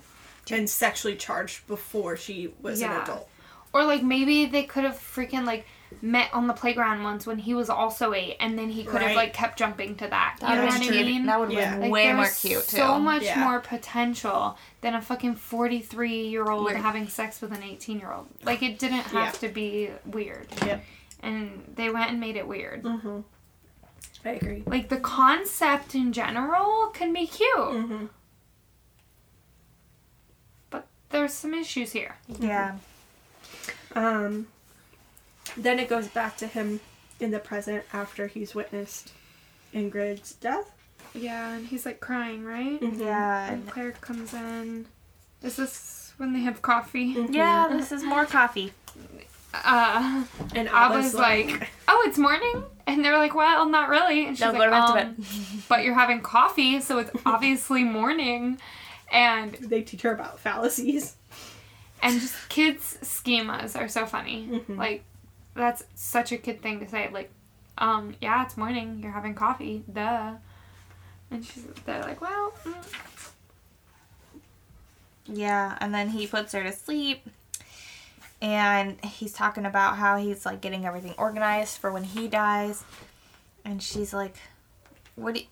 and 0.51 0.69
sexually 0.69 1.15
charged 1.15 1.67
before 1.67 2.17
she 2.17 2.53
was 2.61 2.81
an 2.81 2.91
adult. 2.91 3.29
Or 3.71 3.83
like 3.83 4.03
maybe 4.03 4.45
they 4.45 4.63
could 4.63 4.83
have 4.83 4.95
freaking 4.95 5.45
like 5.45 5.65
met 6.01 6.29
on 6.33 6.47
the 6.47 6.53
playground 6.53 7.03
once 7.03 7.25
when 7.27 7.39
he 7.39 7.53
was 7.53 7.69
also 7.69 8.13
eight 8.13 8.37
and 8.39 8.57
then 8.57 8.69
he 8.69 8.83
could 8.83 9.01
have 9.01 9.15
like 9.15 9.33
kept 9.33 9.57
jumping 9.59 9.95
to 9.95 10.07
that. 10.07 10.37
You 10.41 10.47
know 10.55 10.65
was 10.65 10.75
what 10.79 10.87
I 10.87 11.03
mean? 11.03 11.25
That 11.25 11.39
would 11.39 11.51
have 11.51 11.59
Yeah. 11.59 11.71
been 11.73 11.81
Like, 11.81 11.91
way 11.91 12.13
more 12.13 12.27
cute 12.27 12.67
too. 12.67 12.77
So 12.77 12.99
much 12.99 13.23
Yeah. 13.23 13.43
more 13.43 13.59
potential 13.59 14.57
than 14.81 14.93
a 14.95 15.01
fucking 15.01 15.35
forty-three 15.35 16.27
year 16.27 16.49
old 16.49 16.71
having 16.71 17.07
sex 17.07 17.41
with 17.41 17.51
an 17.51 17.63
eighteen-year-old. 17.63 18.27
Like 18.43 18.61
it 18.63 18.79
didn't 18.79 18.99
have 19.01 19.13
Yeah. 19.13 19.31
to 19.31 19.47
be 19.49 19.89
weird, 20.05 20.47
Yep. 20.65 20.83
and 21.23 21.73
they 21.75 21.89
went 21.89 22.11
and 22.11 22.19
made 22.19 22.35
it 22.37 22.47
weird. 22.47 22.83
Mm-hmm. 22.83 23.19
I 24.25 24.29
agree. 24.31 24.63
Like 24.65 24.89
the 24.89 24.97
concept 24.99 25.95
in 25.95 26.13
general 26.13 26.87
can 26.93 27.13
be 27.13 27.25
cute, 27.27 27.55
Mm-hmm. 27.57 28.05
but 30.69 30.87
there's 31.09 31.33
some 31.33 31.53
issues 31.53 31.91
here. 31.93 32.15
Yeah. 32.39 32.77
Um, 33.95 34.47
then 35.57 35.79
it 35.79 35.89
goes 35.89 36.07
back 36.07 36.37
to 36.37 36.47
him 36.47 36.79
in 37.19 37.31
the 37.31 37.39
present 37.39 37.83
after 37.93 38.27
he's 38.27 38.55
witnessed 38.55 39.11
Ingrid's 39.73 40.33
death. 40.33 40.71
Yeah, 41.13 41.53
and 41.53 41.65
he's 41.67 41.85
like 41.85 41.99
crying, 41.99 42.43
right? 42.45 42.79
Yeah. 42.81 43.51
And 43.51 43.67
Claire 43.69 43.91
comes 43.93 44.33
in. 44.33 44.85
Is 45.41 45.55
this 45.55 46.13
when 46.17 46.33
they 46.33 46.39
have 46.41 46.61
coffee? 46.61 47.15
Yeah, 47.29 47.67
this 47.71 47.91
is 47.91 48.03
more 48.03 48.25
coffee. 48.25 48.73
Uh, 49.53 50.23
And 50.53 50.69
I 50.69 50.83
Alba's 50.85 51.05
was 51.05 51.15
like, 51.15 51.69
"Oh, 51.87 52.03
it's 52.07 52.19
morning," 52.19 52.63
and 52.85 53.03
they're 53.03 53.17
like, 53.17 53.33
"Well, 53.33 53.67
not 53.67 53.89
really." 53.89 54.27
And 54.27 54.37
she's 54.37 54.45
No, 54.45 54.51
like, 54.51 54.69
go 54.69 54.93
to 54.93 55.01
um, 55.07 55.25
"But 55.67 55.83
you're 55.83 55.95
having 55.95 56.21
coffee, 56.21 56.79
so 56.81 56.99
it's 56.99 57.09
obviously 57.25 57.83
morning." 57.83 58.59
And 59.11 59.53
they 59.55 59.81
teach 59.81 60.03
her 60.03 60.13
about 60.13 60.39
fallacies. 60.39 61.15
and 62.03 62.21
just 62.21 62.47
kids' 62.49 62.99
schemas 63.01 63.75
are 63.79 63.87
so 63.87 64.05
funny. 64.05 64.47
Mhm. 64.67 64.77
Like, 64.77 65.03
that's 65.59 65.83
such 65.95 66.31
a 66.31 66.37
kid 66.37 66.61
thing 66.61 66.79
to 66.79 66.87
say. 66.87 67.09
Like, 67.11 67.29
um, 67.77 68.15
yeah, 68.21 68.43
it's 68.43 68.57
morning. 68.57 68.99
You're 69.01 69.11
having 69.11 69.35
coffee. 69.35 69.83
Duh. 69.91 70.33
And 71.31 71.45
she's 71.45 71.65
they're 71.85 72.01
like, 72.01 72.21
well, 72.21 72.53
mm. 72.65 73.31
Yeah, 75.31 75.77
and 75.79 75.93
then 75.93 76.09
he 76.09 76.25
puts 76.25 76.53
her 76.53 76.63
to 76.63 76.71
sleep. 76.71 77.27
And 78.41 79.03
he's 79.03 79.33
talking 79.33 79.65
about 79.65 79.97
how 79.97 80.17
he's 80.17 80.45
like 80.45 80.61
getting 80.61 80.85
everything 80.85 81.13
organized 81.17 81.77
for 81.77 81.91
when 81.91 82.05
he 82.05 82.27
dies. 82.27 82.83
And 83.65 83.83
she's 83.83 84.13
like, 84.13 84.37
"What 85.15 85.35
do 85.35 85.41
you, 85.41 85.47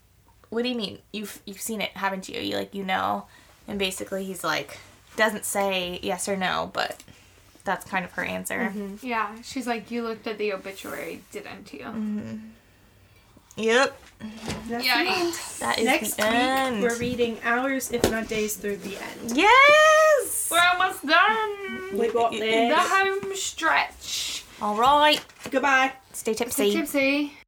what 0.50 0.63
do 0.63 0.70
you 0.70 0.76
mean? 0.76 1.00
You've 1.12 1.41
you've 1.46 1.60
seen 1.60 1.82
it, 1.82 1.91
haven't 1.91 2.30
you? 2.30 2.39
You 2.39 2.56
like 2.56 2.74
you 2.74 2.86
know?" 2.86 3.28
And 3.67 3.78
basically 3.78 4.24
he's 4.24 4.43
like 4.43 4.80
doesn't 5.17 5.43
say 5.43 6.00
yes 6.02 6.30
or 6.30 6.38
no, 6.38 6.72
but 6.74 7.04
that's 7.67 7.86
kind 7.86 8.03
of 8.03 8.12
her 8.13 8.23
answer. 8.23 8.71
Mm-hmm. 8.73 9.06
yeah. 9.06 9.36
She's 9.43 9.67
like, 9.67 9.91
you 9.91 10.01
looked 10.01 10.25
at 10.25 10.39
the 10.39 10.53
obituary, 10.53 11.21
didn't 11.32 11.71
you? 11.71 11.82
Mm-hmm. 11.86 12.38
Yep. 13.58 14.01
That's 14.69 14.86
Yeah. 14.86 15.32
That 15.60 15.80
is 15.80 15.86
Next 15.86 16.13
the 16.15 16.23
week, 16.23 16.82
we're 16.82 16.97
reading 16.99 17.38
hours, 17.43 17.91
if 17.91 18.10
not 18.10 18.27
days, 18.27 18.56
through 18.56 18.77
the 18.77 18.95
end. 18.97 19.36
yes. 19.38 20.49
We're 20.49 20.62
almost 20.73 21.06
done. 21.06 21.97
We 21.97 22.08
got 22.12 22.32
The 22.32 22.75
home 22.75 23.36
stretch. 23.36 24.43
All 24.62 24.75
right. 24.75 25.23
Goodbye. 25.51 25.93
Stay 26.13 26.34
tipsy. 26.34 26.71
Stay 26.71 26.71
tipsy. 26.71 27.17
tipsy. 27.27 27.47